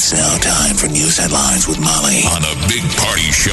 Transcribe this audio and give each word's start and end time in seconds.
It's 0.00 0.12
now 0.12 0.36
time 0.38 0.76
for 0.76 0.86
news 0.86 1.18
headlines 1.18 1.66
with 1.66 1.80
Molly 1.80 2.22
on 2.30 2.44
a 2.44 2.54
big 2.68 2.88
party 2.98 3.32
show 3.32 3.50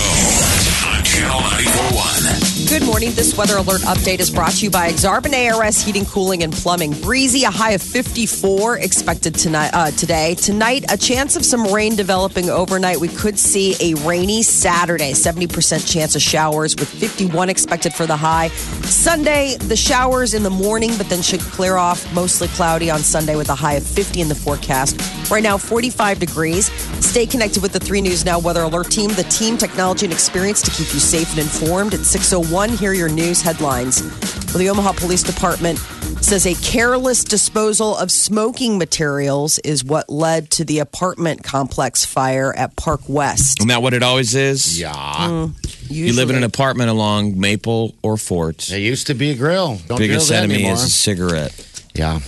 on 0.93 1.03
Channel 1.03 1.41
941. 1.41 2.54
Good 2.67 2.83
morning. 2.83 3.11
This 3.11 3.37
weather 3.37 3.57
alert 3.57 3.81
update 3.81 4.19
is 4.19 4.31
brought 4.31 4.53
to 4.53 4.65
you 4.65 4.71
by 4.71 4.89
Exarban 4.89 5.53
ARS 5.53 5.83
Heating, 5.83 6.03
Cooling, 6.05 6.41
and 6.41 6.51
Plumbing. 6.51 6.99
Breezy, 6.99 7.43
a 7.43 7.51
high 7.51 7.71
of 7.71 7.81
54 7.81 8.79
expected 8.79 9.35
tonight. 9.35 9.69
Uh, 9.71 9.91
today, 9.91 10.33
tonight, 10.33 10.83
a 10.89 10.97
chance 10.97 11.35
of 11.35 11.45
some 11.45 11.71
rain 11.71 11.95
developing 11.95 12.49
overnight. 12.49 12.99
We 12.99 13.07
could 13.09 13.37
see 13.37 13.75
a 13.79 13.93
rainy 14.05 14.41
Saturday. 14.41 15.11
70% 15.11 15.91
chance 15.91 16.15
of 16.15 16.23
showers 16.23 16.75
with 16.75 16.89
51 16.89 17.49
expected 17.49 17.93
for 17.93 18.07
the 18.07 18.17
high. 18.17 18.47
Sunday, 18.47 19.57
the 19.57 19.75
showers 19.75 20.33
in 20.33 20.41
the 20.41 20.49
morning, 20.49 20.97
but 20.97 21.07
then 21.07 21.21
should 21.21 21.41
clear 21.41 21.75
off. 21.75 22.11
Mostly 22.13 22.47
cloudy 22.49 22.89
on 22.89 22.99
Sunday 22.99 23.35
with 23.35 23.49
a 23.49 23.55
high 23.55 23.73
of 23.73 23.85
50 23.85 24.21
in 24.21 24.27
the 24.27 24.35
forecast. 24.35 24.99
Right 25.29 25.43
now, 25.43 25.57
45 25.57 26.19
degrees. 26.19 26.71
Stay 27.05 27.27
connected 27.27 27.61
with 27.61 27.73
the 27.73 27.79
3 27.79 28.01
News 28.01 28.25
Now 28.25 28.39
Weather 28.39 28.63
Alert 28.63 28.89
team, 28.89 29.11
the 29.11 29.23
team, 29.23 29.55
technology, 29.55 30.07
and 30.07 30.13
experience 30.13 30.61
to 30.63 30.71
keep 30.71 30.91
you 30.93 30.99
safe 30.99 31.29
and 31.29 31.39
informed 31.39 31.93
at 31.93 32.01
601 32.01 32.54
here 32.55 32.91
are 32.91 32.93
your 32.93 33.09
news 33.09 33.41
headlines. 33.41 34.01
Well, 34.47 34.59
the 34.59 34.69
Omaha 34.69 34.93
Police 34.93 35.23
Department 35.23 35.77
says 36.23 36.45
a 36.45 36.53
careless 36.55 37.25
disposal 37.25 37.97
of 37.97 38.09
smoking 38.09 38.77
materials 38.77 39.59
is 39.59 39.83
what 39.83 40.09
led 40.09 40.49
to 40.51 40.63
the 40.63 40.79
apartment 40.79 41.43
complex 41.43 42.05
fire 42.05 42.55
at 42.55 42.73
Park 42.77 43.01
West. 43.09 43.59
Isn't 43.59 43.67
that 43.67 43.81
what 43.81 43.93
it 43.93 44.03
always 44.03 44.35
is? 44.35 44.79
Yeah. 44.79 44.93
Mm, 44.93 45.89
you 45.91 46.13
live 46.13 46.29
in 46.29 46.37
an 46.37 46.43
apartment 46.43 46.89
along 46.89 47.37
Maple 47.37 47.93
or 48.01 48.15
Fort. 48.15 48.71
It 48.71 48.79
used 48.79 49.07
to 49.07 49.13
be 49.13 49.31
a 49.31 49.35
grill. 49.35 49.77
Don't 49.87 49.97
Biggest 49.97 50.29
grill 50.29 50.39
enemy 50.39 50.55
anymore. 50.55 50.75
is 50.75 50.83
a 50.83 50.89
cigarette. 50.89 51.87
Yeah. 51.93 52.21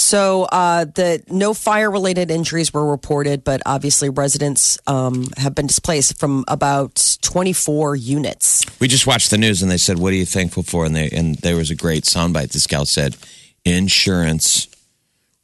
So 0.00 0.44
uh, 0.44 0.86
the 0.86 1.22
no 1.28 1.52
fire 1.52 1.90
related 1.90 2.30
injuries 2.30 2.72
were 2.72 2.90
reported, 2.90 3.44
but 3.44 3.60
obviously 3.66 4.08
residents 4.08 4.78
um, 4.86 5.28
have 5.36 5.54
been 5.54 5.66
displaced 5.66 6.18
from 6.18 6.42
about 6.48 7.18
24 7.20 7.96
units. 7.96 8.64
We 8.80 8.88
just 8.88 9.06
watched 9.06 9.30
the 9.30 9.36
news 9.36 9.60
and 9.60 9.70
they 9.70 9.76
said, 9.76 9.98
"What 9.98 10.14
are 10.14 10.16
you 10.16 10.24
thankful 10.24 10.62
for?" 10.62 10.86
And 10.86 10.96
they 10.96 11.10
and 11.10 11.34
there 11.36 11.54
was 11.56 11.70
a 11.70 11.74
great 11.74 12.04
soundbite. 12.04 12.52
This 12.52 12.66
gal 12.66 12.86
said, 12.86 13.14
"Insurance, 13.66 14.68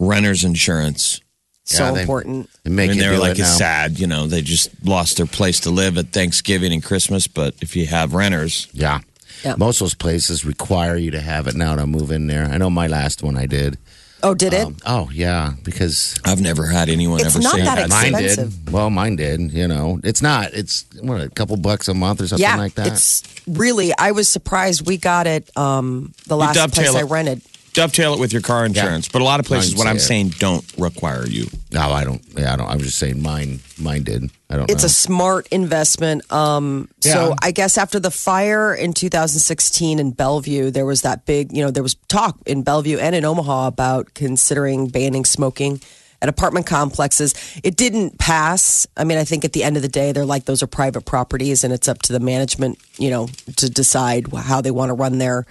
renters 0.01 0.43
insurance." 0.43 1.21
So 1.65 1.85
Yeah, 1.85 1.91
they- 1.93 2.01
important. 2.01 2.49
They 2.65 2.71
make 2.71 2.91
I 2.91 2.93
mean, 2.95 3.01
they 3.03 3.09
were 3.09 3.17
do 3.17 3.21
like, 3.21 3.31
it 3.33 3.41
"It's 3.41 3.51
now. 3.51 3.57
sad, 3.59 3.99
you 4.01 4.07
know. 4.07 4.27
They 4.27 4.41
just 4.41 4.71
lost 4.85 5.19
their 5.19 5.27
place 5.27 5.61
to 5.61 5.71
live 5.71 5.99
at 5.99 6.13
Thanksgiving 6.13 6.73
and 6.73 6.83
Christmas. 6.83 7.27
But 7.27 7.55
if 7.61 7.77
you 7.77 7.87
have 7.87 8.15
renters, 8.15 8.69
Yeah. 8.73 9.01
Yeah. 9.45 9.55
Most 9.59 9.83
of 9.83 9.85
those 9.85 9.95
places 9.95 10.47
require 10.47 10.97
you 10.97 11.11
to 11.11 11.21
have 11.21 11.47
it 11.47 11.55
now 11.55 11.77
to 11.77 11.87
move 11.87 12.11
in 12.11 12.27
there. 12.27 12.47
I 12.47 12.57
know 12.57 12.71
my 12.71 12.87
last 12.87 13.23
one 13.23 13.37
I 13.37 13.45
did. 13.45 13.77
Oh, 14.27 14.35
did 14.35 14.53
it? 14.53 14.67
Um, 14.67 14.77
oh, 14.87 15.09
yeah. 15.13 15.53
Because 15.63 16.19
I've 16.25 16.41
never 16.41 16.67
had 16.67 16.89
anyone 16.89 17.21
It's 17.21 17.35
ever 17.35 17.43
not 17.43 17.55
say 17.55 17.63
that 17.63 17.77
that. 17.77 17.89
mine 17.91 18.15
expensive. 18.15 18.65
did. 18.65 18.73
Well, 18.73 18.91
mine 18.91 19.15
did. 19.17 19.53
You 19.53 19.69
know, 19.69 20.01
it's 20.03 20.21
not. 20.21 20.53
It's 20.53 20.85
what 21.01 21.21
a 21.21 21.29
couple 21.31 21.57
bucks 21.57 21.87
a 21.87 21.95
month 21.95 22.21
or 22.21 22.27
something 22.27 22.43
yeah, 22.43 22.57
like 22.57 22.75
that. 22.75 22.89
it's 22.89 23.23
really. 23.47 23.97
I 23.97 24.11
was 24.11 24.29
surprised 24.29 24.85
we 24.87 24.97
got 24.97 25.27
it. 25.29 25.57
Um, 25.57 26.13
the 26.27 26.37
last 26.37 26.57
place 26.57 26.87
dovetail 26.89 26.97
I 26.97 27.01
it. 27.01 27.05
rented. 27.05 27.43
Dovetail 27.73 28.15
it 28.15 28.21
with 28.21 28.33
your 28.33 28.43
car 28.43 28.65
insurance, 28.65 29.07
but 29.09 29.21
a 29.21 29.25
lot 29.25 29.39
of 29.39 29.45
places, 29.47 29.77
what 29.77 29.87
I'm 29.87 29.99
say 29.99 30.05
it. 30.05 30.09
saying, 30.09 30.29
don't 30.39 30.65
require 30.79 31.27
you. 31.27 31.47
No, 31.77 31.91
I 31.93 32.05
don't. 32.05 32.23
Yeah, 32.35 32.55
I 32.55 32.57
don't. 32.57 32.69
I 32.69 32.75
was 32.75 32.85
just 32.85 32.99
saying 32.99 33.21
mine. 33.21 33.61
Mine 33.79 34.03
did. 34.03 34.31
I 34.49 34.57
don't. 34.57 34.71
It's 34.71 34.83
know. 34.83 34.87
a 34.87 34.91
smart 34.91 35.47
investment. 35.49 36.31
Um, 36.33 36.89
Yeah. 37.05 37.13
So 37.13 37.35
I 37.43 37.51
guess 37.51 37.77
after 37.77 38.01
the 38.01 38.11
fire 38.11 38.75
in 38.75 38.95
2016 38.95 39.99
in 39.99 40.13
Bellevue, 40.13 40.71
there 40.71 40.87
was 40.87 41.03
that 41.03 41.27
big, 41.27 41.53
you 41.53 41.63
know, 41.63 41.71
there 41.71 41.83
was 41.83 41.95
talk 42.09 42.39
in 42.47 42.63
Bellevue 42.63 42.97
and 42.97 43.15
in 43.15 43.27
Omaha 43.27 43.67
about 43.67 44.15
considering 44.15 44.89
banning 44.89 45.27
smoking 45.27 45.83
at 46.23 46.31
apartment 46.31 46.65
complexes. 46.65 47.35
It 47.63 47.77
didn't 47.77 48.19
pass. 48.19 48.87
I 48.97 49.05
mean, 49.05 49.19
I 49.19 49.25
think 49.25 49.45
at 49.45 49.53
the 49.53 49.63
end 49.63 49.77
of 49.77 49.83
the 49.83 49.89
day, 49.89 50.13
they're 50.13 50.25
like 50.25 50.47
those 50.47 50.63
are 50.63 50.67
private 50.67 51.05
properties, 51.05 51.63
and 51.63 51.75
it's 51.75 51.89
up 51.89 52.01
to 52.03 52.15
the 52.15 52.21
management, 52.21 52.79
you 52.97 53.11
know, 53.11 53.29
to 53.57 53.69
decide 53.69 54.33
how 54.33 54.63
they 54.63 54.71
want 54.71 54.89
to 54.89 54.95
run 54.95 55.19
their 55.19 55.45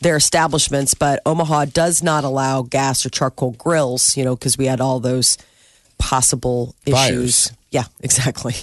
their 0.00 0.14
establishments. 0.14 0.94
But 0.94 1.20
Omaha 1.26 1.64
does 1.66 2.04
not 2.04 2.22
allow 2.22 2.62
gas 2.62 3.04
or 3.04 3.10
charcoal 3.10 3.50
grills, 3.52 4.16
you 4.16 4.24
know, 4.24 4.36
because 4.36 4.56
we 4.56 4.66
had 4.66 4.80
all 4.80 5.00
those 5.00 5.38
possible 6.02 6.74
Fires. 6.84 7.10
issues. 7.10 7.52
Yeah, 7.70 7.84
exactly. 8.00 8.54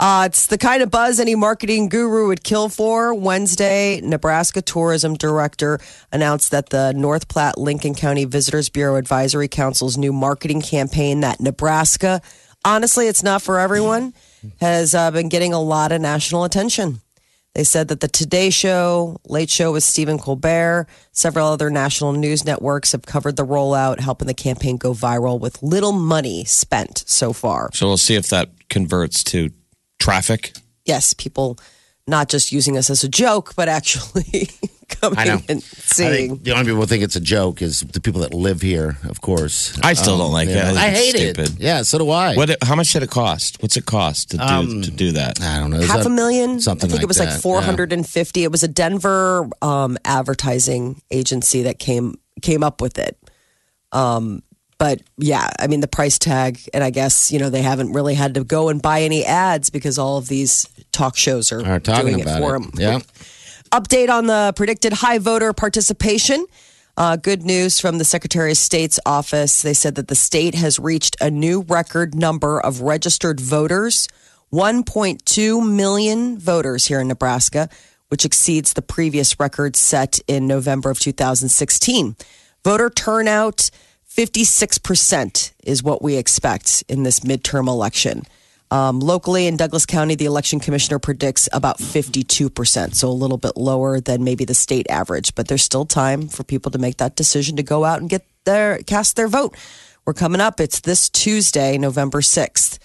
Uh, 0.00 0.24
it's 0.26 0.46
the 0.46 0.56
kind 0.56 0.82
of 0.82 0.90
buzz 0.90 1.20
any 1.20 1.34
marketing 1.34 1.88
guru 1.88 2.28
would 2.28 2.42
kill 2.42 2.68
for. 2.68 3.12
Wednesday, 3.12 4.00
Nebraska 4.00 4.62
Tourism 4.62 5.14
Director 5.14 5.80
announced 6.12 6.50
that 6.52 6.70
the 6.70 6.92
North 6.92 7.28
Platte 7.28 7.58
Lincoln 7.58 7.94
County 7.94 8.24
Visitors 8.24 8.68
Bureau 8.68 8.96
Advisory 8.96 9.48
Council's 9.48 9.98
new 9.98 10.12
marketing 10.12 10.62
campaign, 10.62 11.20
that 11.20 11.40
Nebraska, 11.40 12.22
honestly, 12.64 13.06
it's 13.08 13.22
not 13.22 13.42
for 13.42 13.58
everyone, 13.58 14.14
has 14.60 14.94
uh, 14.94 15.10
been 15.10 15.28
getting 15.28 15.52
a 15.52 15.60
lot 15.60 15.92
of 15.92 16.00
national 16.00 16.44
attention. 16.44 17.00
They 17.54 17.64
said 17.64 17.88
that 17.88 18.00
the 18.00 18.08
Today 18.08 18.50
Show, 18.50 19.20
Late 19.26 19.50
Show 19.50 19.72
with 19.72 19.82
Stephen 19.82 20.18
Colbert, 20.18 20.86
several 21.12 21.48
other 21.48 21.70
national 21.70 22.12
news 22.12 22.44
networks 22.44 22.92
have 22.92 23.04
covered 23.06 23.36
the 23.36 23.44
rollout, 23.46 24.00
helping 24.00 24.28
the 24.28 24.34
campaign 24.34 24.76
go 24.76 24.92
viral 24.92 25.40
with 25.40 25.62
little 25.62 25.92
money 25.92 26.44
spent 26.44 27.04
so 27.06 27.32
far. 27.32 27.70
So 27.72 27.86
we'll 27.86 27.96
see 27.96 28.14
if 28.14 28.28
that 28.28 28.50
converts 28.68 29.24
to 29.24 29.50
traffic. 29.98 30.52
yes, 30.84 31.14
people 31.14 31.58
not 32.08 32.28
just 32.28 32.50
using 32.52 32.76
us 32.76 32.90
as 32.90 33.04
a 33.04 33.08
joke, 33.08 33.54
but 33.54 33.68
actually 33.68 34.48
coming 34.88 35.18
I 35.18 35.24
know. 35.24 35.40
and 35.48 35.58
I 35.58 35.60
seeing. 35.60 36.28
think 36.30 36.44
the 36.44 36.52
only 36.52 36.64
people 36.64 36.80
who 36.80 36.86
think 36.86 37.04
it's 37.04 37.16
a 37.16 37.20
joke 37.20 37.60
is 37.62 37.80
the 37.82 38.00
people 38.00 38.22
that 38.22 38.32
live 38.34 38.62
here, 38.62 38.96
of 39.08 39.20
course. 39.20 39.78
I 39.82 39.92
still 39.92 40.16
don't 40.18 40.32
like 40.32 40.48
you 40.48 40.54
it. 40.56 40.64
I 40.64 40.86
I 40.86 40.90
hate 40.90 41.16
stupid. 41.16 41.50
it. 41.50 41.60
Yeah, 41.60 41.82
so 41.82 41.98
do 41.98 42.10
I. 42.10 42.34
What? 42.34 42.56
How 42.62 42.74
much 42.74 42.92
did 42.92 43.02
it 43.02 43.10
cost? 43.10 43.62
What's 43.62 43.76
it 43.76 43.84
cost 43.86 44.30
to 44.30 44.38
do 44.38 44.82
to 44.82 44.90
do 44.90 45.12
that? 45.12 45.40
I 45.42 45.60
don't 45.60 45.70
know. 45.70 45.78
Is 45.78 45.86
Half 45.88 45.98
that 45.98 46.06
a 46.06 46.10
million. 46.10 46.60
Something 46.60 46.88
I 46.88 46.92
think 46.92 46.98
like 46.98 47.04
it 47.04 47.08
was 47.08 47.18
that. 47.18 47.30
like 47.32 47.40
four 47.42 47.60
hundred 47.60 47.92
and 47.92 48.06
fifty. 48.08 48.42
It 48.42 48.50
was 48.50 48.62
a 48.62 48.68
Denver 48.68 49.48
um, 49.62 49.98
advertising 50.04 51.02
agency 51.10 51.62
that 51.62 51.78
came 51.78 52.18
came 52.42 52.62
up 52.64 52.80
with 52.80 52.98
it. 52.98 53.16
Um, 53.92 54.42
but 54.78 55.02
yeah, 55.16 55.50
I 55.58 55.66
mean 55.66 55.80
the 55.80 55.88
price 55.88 56.18
tag, 56.18 56.60
and 56.72 56.82
I 56.84 56.90
guess 56.90 57.30
you 57.32 57.38
know 57.38 57.50
they 57.50 57.62
haven't 57.62 57.92
really 57.92 58.14
had 58.14 58.34
to 58.34 58.44
go 58.44 58.68
and 58.68 58.80
buy 58.80 59.02
any 59.02 59.24
ads 59.24 59.70
because 59.70 59.98
all 59.98 60.16
of 60.18 60.28
these 60.28 60.68
talk 60.92 61.16
shows 61.16 61.52
are, 61.52 61.64
Are 61.66 61.80
talking 61.80 62.06
doing 62.12 62.22
about 62.22 62.40
it 62.40 62.44
for 62.44 62.56
it. 62.56 62.60
them. 62.60 62.70
Yeah. 62.76 62.98
Update 63.72 64.08
on 64.08 64.26
the 64.26 64.52
predicted 64.56 64.92
high 64.94 65.18
voter 65.18 65.52
participation. 65.52 66.46
Uh, 66.96 67.14
good 67.16 67.42
news 67.44 67.78
from 67.78 67.98
the 67.98 68.04
Secretary 68.04 68.50
of 68.50 68.56
State's 68.56 68.98
office. 69.06 69.62
They 69.62 69.74
said 69.74 69.94
that 69.96 70.08
the 70.08 70.14
state 70.16 70.54
has 70.56 70.78
reached 70.80 71.16
a 71.20 71.30
new 71.30 71.60
record 71.60 72.14
number 72.14 72.60
of 72.60 72.80
registered 72.80 73.38
voters 73.40 74.08
1.2 74.52 75.70
million 75.70 76.38
voters 76.38 76.86
here 76.86 77.00
in 77.00 77.08
Nebraska, 77.08 77.68
which 78.08 78.24
exceeds 78.24 78.72
the 78.72 78.82
previous 78.82 79.38
record 79.38 79.76
set 79.76 80.18
in 80.26 80.46
November 80.46 80.90
of 80.90 80.98
2016. 80.98 82.16
Voter 82.64 82.90
turnout 82.90 83.70
56% 84.18 85.52
is 85.62 85.84
what 85.84 86.02
we 86.02 86.16
expect 86.16 86.82
in 86.88 87.04
this 87.04 87.20
midterm 87.20 87.68
election. 87.68 88.24
Um, 88.72 88.98
locally 88.98 89.46
in 89.46 89.56
Douglas 89.56 89.86
County, 89.86 90.16
the 90.16 90.24
election 90.24 90.58
commissioner 90.58 90.98
predicts 90.98 91.48
about 91.52 91.78
52%, 91.78 92.96
so 92.96 93.08
a 93.08 93.10
little 93.10 93.36
bit 93.36 93.56
lower 93.56 94.00
than 94.00 94.24
maybe 94.24 94.44
the 94.44 94.54
state 94.54 94.90
average. 94.90 95.36
But 95.36 95.46
there's 95.46 95.62
still 95.62 95.86
time 95.86 96.26
for 96.26 96.42
people 96.42 96.72
to 96.72 96.78
make 96.78 96.96
that 96.96 97.14
decision 97.14 97.54
to 97.58 97.62
go 97.62 97.84
out 97.84 98.00
and 98.00 98.10
get 98.10 98.26
their 98.44 98.78
cast 98.78 99.14
their 99.14 99.28
vote. 99.28 99.56
We're 100.04 100.14
coming 100.14 100.40
up. 100.40 100.58
It's 100.58 100.80
this 100.80 101.08
Tuesday, 101.08 101.78
November 101.78 102.20
6th. 102.20 102.80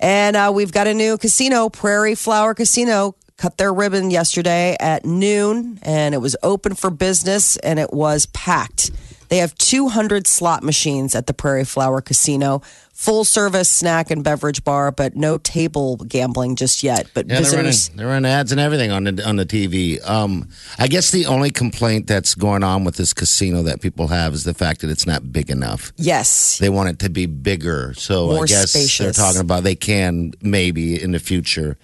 And 0.00 0.36
uh, 0.36 0.50
we've 0.54 0.72
got 0.72 0.86
a 0.86 0.94
new 0.94 1.18
casino, 1.18 1.68
Prairie 1.68 2.14
Flower 2.14 2.54
Casino. 2.54 3.14
Cut 3.36 3.58
their 3.58 3.74
ribbon 3.74 4.10
yesterday 4.10 4.74
at 4.80 5.04
noon, 5.04 5.80
and 5.82 6.14
it 6.14 6.18
was 6.18 6.34
open 6.42 6.74
for 6.74 6.88
business, 6.88 7.58
and 7.58 7.78
it 7.78 7.92
was 7.92 8.24
packed. 8.24 8.90
They 9.28 9.38
have 9.38 9.54
200 9.56 10.26
slot 10.26 10.62
machines 10.62 11.14
at 11.14 11.26
the 11.26 11.34
Prairie 11.34 11.64
Flower 11.64 12.00
Casino, 12.00 12.62
full 12.92 13.24
service 13.24 13.68
snack 13.68 14.10
and 14.10 14.24
beverage 14.24 14.64
bar, 14.64 14.90
but 14.90 15.14
no 15.14 15.38
table 15.38 15.96
gambling 15.96 16.56
just 16.56 16.82
yet. 16.82 17.08
But 17.14 17.28
Yeah, 17.28 17.40
they're 17.40 17.52
running, 17.52 17.74
they're 17.94 18.06
running 18.06 18.30
ads 18.30 18.52
and 18.52 18.60
everything 18.60 18.90
on 18.90 19.04
the 19.04 19.28
on 19.28 19.36
the 19.36 19.46
TV. 19.46 20.06
Um, 20.08 20.48
I 20.78 20.88
guess 20.88 21.10
the 21.10 21.26
only 21.26 21.50
complaint 21.50 22.06
that's 22.06 22.34
going 22.34 22.64
on 22.64 22.84
with 22.84 22.96
this 22.96 23.12
casino 23.12 23.62
that 23.62 23.80
people 23.80 24.08
have 24.08 24.34
is 24.34 24.44
the 24.44 24.54
fact 24.54 24.80
that 24.80 24.90
it's 24.90 25.06
not 25.06 25.32
big 25.32 25.50
enough. 25.50 25.92
yes, 25.96 26.58
They 26.58 26.70
want 26.70 26.88
it 26.88 26.98
to 27.00 27.10
be 27.10 27.26
bigger. 27.26 27.94
So 27.94 28.26
More 28.26 28.44
I 28.44 28.46
guess 28.46 28.98
they're 28.98 29.12
talking 29.12 29.40
about 29.40 29.62
they 29.62 29.76
can 29.76 30.32
maybe 30.40 31.00
in 31.00 31.12
the 31.12 31.18
future 31.18 31.78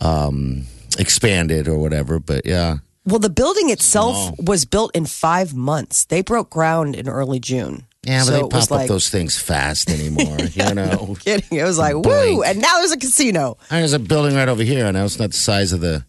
um, 0.00 0.64
expand 0.98 1.50
it 1.50 1.68
or 1.68 1.78
whatever. 1.78 2.18
But 2.18 2.46
yeah, 2.46 2.78
well, 3.08 3.18
the 3.18 3.30
building 3.30 3.70
itself 3.70 4.16
was 4.38 4.64
built 4.64 4.90
in 4.94 5.06
five 5.06 5.54
months. 5.54 6.04
They 6.04 6.22
broke 6.22 6.50
ground 6.50 6.94
in 6.94 7.08
early 7.08 7.40
June. 7.40 7.86
yeah, 8.04 8.20
but 8.20 8.24
So 8.26 8.32
they 8.32 8.40
pop 8.42 8.62
up 8.64 8.70
like- 8.70 8.88
those 8.88 9.08
things 9.08 9.38
fast 9.38 9.90
anymore. 9.90 10.38
you 10.38 10.74
know, 10.80 11.16
Kidding. 11.20 11.58
It 11.58 11.64
was 11.64 11.78
like, 11.78 11.94
woo! 11.96 12.42
And 12.42 12.60
now 12.60 12.78
there's 12.78 12.92
a 12.92 12.98
casino. 12.98 13.56
there's 13.70 13.92
a 13.92 13.98
building 13.98 14.34
right 14.36 14.48
over 14.48 14.62
here. 14.62 14.86
I 14.86 14.90
know 14.92 15.04
it's 15.04 15.18
not 15.18 15.30
the 15.30 15.36
size 15.36 15.72
of 15.72 15.80
the 15.80 16.04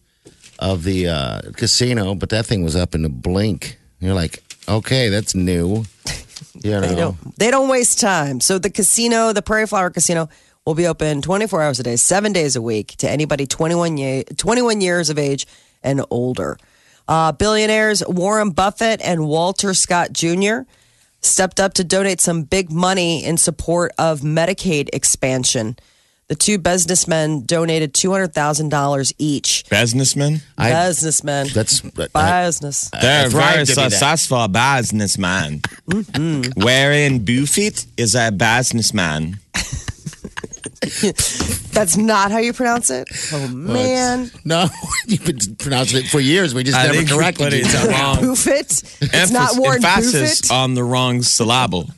of 0.60 0.84
the 0.84 1.08
uh, 1.08 1.42
casino, 1.56 2.16
but 2.16 2.30
that 2.30 2.46
thing 2.46 2.64
was 2.64 2.76
up 2.76 2.94
in 2.94 3.06
a 3.06 3.10
blink. 3.10 3.78
You're 4.02 4.14
like, 4.14 4.44
okay, 4.68 5.10
that's 5.10 5.34
new. 5.36 5.86
You 6.62 6.72
know, 6.72 6.82
They 6.82 6.96
don't, 6.96 7.38
they 7.38 7.52
don't 7.52 7.70
waste 7.70 8.00
time. 8.02 8.40
So 8.42 8.60
the 8.60 8.70
casino, 8.70 9.32
the 9.32 9.42
Prairie 9.42 9.68
Flower 9.68 9.90
Casino, 9.90 10.28
will 10.66 10.74
be 10.76 10.88
open 10.88 11.22
24 11.22 11.62
hours 11.62 11.80
a 11.80 11.84
day, 11.84 11.96
seven 11.96 12.34
days 12.34 12.56
a 12.58 12.62
week 12.62 12.96
to 12.98 13.10
anybody 13.10 13.46
21, 13.46 13.98
ye- 13.98 14.24
21 14.36 14.82
years 14.82 15.10
of 15.10 15.18
age 15.18 15.48
and 15.84 16.04
older. 16.10 16.58
Uh, 17.10 17.32
billionaires 17.32 18.04
Warren 18.08 18.52
Buffett 18.52 19.02
and 19.04 19.26
Walter 19.28 19.74
Scott 19.74 20.14
Jr. 20.14 20.60
stepped 21.22 21.60
up 21.60 21.74
to 21.74 21.84
donate 21.84 22.22
some 22.22 22.44
big 22.44 22.72
money 22.72 23.26
in 23.26 23.36
support 23.38 23.92
of 23.98 24.20
Medicaid 24.22 24.90
expansion. 24.94 25.76
The 26.28 26.36
two 26.36 26.60
businessmen 26.60 27.46
donated 27.48 27.96
$200,000 27.96 29.14
each. 29.18 29.66
Businessman? 29.72 30.42
I- 30.60 30.70
businessmen. 30.70 31.48
that's 31.52 31.82
I- 32.14 32.46
business. 32.46 32.92
They're 33.02 33.28
very 33.30 33.32
tried 33.32 33.66
to 33.66 33.72
be 33.72 33.74
that. 33.74 33.92
successful 33.92 34.48
businessman. 34.48 35.62
Wherein 36.56 37.26
Buffett 37.26 37.88
is 37.98 38.14
a 38.14 38.32
businessman. 38.32 39.40
That's 41.72 41.98
not 41.98 42.32
how 42.32 42.38
you 42.40 42.54
pronounce 42.54 42.90
it. 42.90 43.08
Oh, 43.34 43.48
man. 43.50 44.32
no, 44.46 44.68
you've 45.08 45.26
been 45.26 45.56
pronouncing 45.58 46.04
it 46.06 46.08
for 46.10 46.20
years. 46.20 46.54
We 46.54 46.64
just 46.64 46.78
I 46.78 46.84
never 46.84 46.96
think 46.98 47.10
corrected 47.10 47.54
you. 47.54 47.60
it 47.66 47.92
wrong. 47.92 48.16
Buffett. 48.28 48.72
It's 48.72 49.02
Emphasis- 49.02 49.32
not 49.32 49.58
Warren 49.58 49.84
emphasis 49.84 50.42
Buffett. 50.42 50.52
on 50.52 50.74
the 50.76 50.84
wrong 50.84 51.22
syllable. 51.22 51.90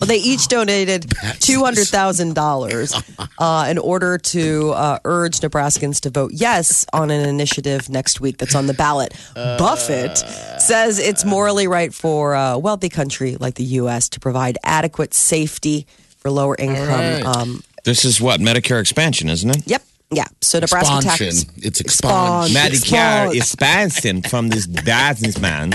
Well, 0.00 0.08
they 0.08 0.16
each 0.16 0.48
donated 0.48 1.12
two 1.38 1.62
hundred 1.62 1.86
thousand 1.86 2.34
dollars 2.34 2.92
uh, 3.38 3.66
in 3.70 3.78
order 3.78 4.18
to 4.18 4.70
uh, 4.72 4.98
urge 5.04 5.38
Nebraskans 5.40 6.00
to 6.00 6.10
vote 6.10 6.32
yes 6.34 6.84
on 6.92 7.10
an 7.12 7.26
initiative 7.28 7.88
next 7.88 8.20
week 8.20 8.38
that's 8.38 8.54
on 8.56 8.66
the 8.66 8.74
ballot. 8.74 9.14
Buffett 9.34 10.18
says 10.58 10.98
it's 10.98 11.24
morally 11.24 11.68
right 11.68 11.94
for 11.94 12.34
a 12.34 12.58
wealthy 12.58 12.88
country 12.88 13.36
like 13.36 13.54
the 13.54 13.64
U.S. 13.64 14.08
to 14.10 14.20
provide 14.20 14.58
adequate 14.64 15.14
safety 15.14 15.86
for 16.20 16.30
lower 16.30 16.54
income. 16.58 16.88
right. 16.88 17.22
Um, 17.24 17.62
This 17.84 18.04
is 18.04 18.20
what? 18.20 18.40
Medicare 18.40 18.80
expansion, 18.80 19.28
isn't 19.28 19.50
it? 19.50 19.62
yep, 19.66 19.82
yeah. 20.10 20.26
So 20.40 20.58
Nebraska 20.60 20.96
Expansion. 20.96 21.26
tax. 21.46 21.46
It's 21.66 21.80
Expand. 21.80 22.46
expansion. 22.50 22.92
Medicare 22.96 23.34
expansion 23.36 24.22
from 24.22 24.48
this 24.48 24.66
businessman. 24.66 25.74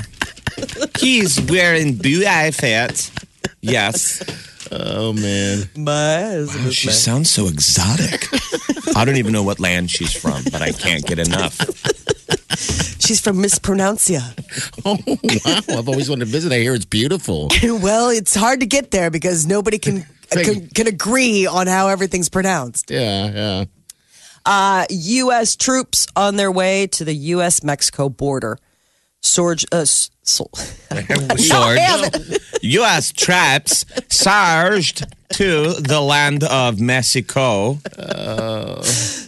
He's 0.99 1.39
wearing 1.41 1.95
Buffett. 1.95 3.11
Yes. 3.61 4.21
Oh 4.71 5.13
man, 5.13 5.69
Oh, 5.87 6.69
she 6.71 6.89
sounds 6.89 7.29
so 7.29 7.47
exotic. 7.47 8.25
I 8.95 9.05
don't 9.05 9.17
even 9.17 9.31
know 9.31 9.43
what 9.43 9.59
land 9.59 9.91
she's 9.91 10.13
from, 10.13 10.43
but 10.51 10.61
I 10.61 10.71
can't 10.71 11.05
get 11.05 11.19
enough. 11.19 11.55
She's 12.99 13.19
from 13.21 13.37
Mispronuncia. 13.37 14.21
oh 14.85 14.97
wow! 15.69 15.77
I've 15.79 15.87
always 15.87 16.09
wanted 16.09 16.25
to 16.25 16.31
visit. 16.31 16.51
I 16.51 16.57
hear 16.59 16.73
it's 16.73 16.85
beautiful. 16.85 17.49
well, 17.63 18.09
it's 18.09 18.33
hard 18.33 18.59
to 18.61 18.65
get 18.65 18.89
there 18.91 19.11
because 19.11 19.45
nobody 19.45 19.77
can 19.77 20.05
can, 20.43 20.67
can 20.69 20.87
agree 20.87 21.45
on 21.45 21.67
how 21.67 21.87
everything's 21.87 22.29
pronounced. 22.29 22.91
Yeah, 22.91 23.31
yeah. 23.31 23.65
Uh, 24.45 24.85
U.S. 24.89 25.55
troops 25.55 26.07
on 26.15 26.35
their 26.35 26.51
way 26.51 26.87
to 26.87 27.03
the 27.05 27.13
U.S. 27.15 27.63
Mexico 27.63 28.09
border. 28.09 28.57
Sorge, 29.21 29.65
uh, 29.71 29.85
so- 29.85 30.49
Sword. 31.37 31.79
U.S. 32.61 33.11
traps 33.11 33.85
surged 34.09 35.03
to 35.33 35.73
the 35.73 35.99
land 35.99 36.43
of 36.43 36.79
Mexico. 36.79 37.79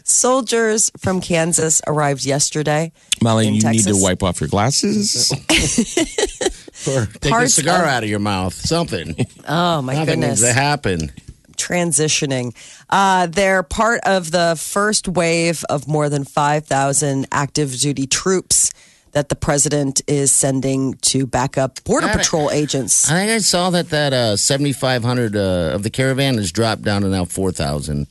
soldiers 0.04 0.92
from 0.98 1.20
Kansas 1.20 1.82
arrived 1.88 2.26
yesterday. 2.26 2.92
Molly, 3.22 3.48
you 3.48 3.62
need 3.72 3.84
to 3.86 3.94
wipe 3.96 4.22
off 4.22 4.40
your 4.40 4.50
glasses. 4.50 5.32
Or 6.88 7.06
take 7.22 7.34
a 7.34 7.48
cigar 7.50 7.84
of- 7.84 7.90
out 7.90 8.04
of 8.04 8.10
your 8.10 8.20
mouth. 8.20 8.54
Something. 8.54 9.16
Oh 9.48 9.82
my 9.82 9.94
Nothing 9.94 10.20
goodness! 10.20 10.42
needs 10.42 10.54
to 10.54 10.60
happen. 10.60 11.12
Transitioning. 11.56 12.54
Uh, 12.90 13.28
they're 13.28 13.64
part 13.64 14.02
of 14.06 14.32
the 14.32 14.56
first 14.60 15.08
wave 15.08 15.64
of 15.70 15.88
more 15.88 16.08
than 16.10 16.24
five 16.24 16.66
thousand 16.66 17.28
active 17.32 17.74
duty 17.80 18.06
troops 18.08 18.72
that 19.14 19.30
the 19.30 19.36
president 19.36 20.02
is 20.08 20.32
sending 20.32 20.94
to 20.96 21.26
back 21.26 21.58
up 21.58 21.84
border 21.84 22.08
Got 22.08 22.16
it. 22.16 22.20
patrol 22.20 22.52
agents. 22.52 23.10
I 23.10 23.16
think 23.16 23.32
I 23.32 23.38
saw 23.40 23.70
that 23.72 23.90
that 23.90 24.14
uh, 24.14 24.38
seventy 24.38 24.72
five 24.74 25.04
hundred 25.04 25.36
uh, 25.36 25.72
of 25.74 25.84
the 25.84 25.90
caravan 25.90 26.36
has 26.38 26.52
dropped 26.52 26.84
down 26.84 27.02
to 27.02 27.08
now 27.08 27.26
four 27.26 27.52
thousand. 27.52 28.08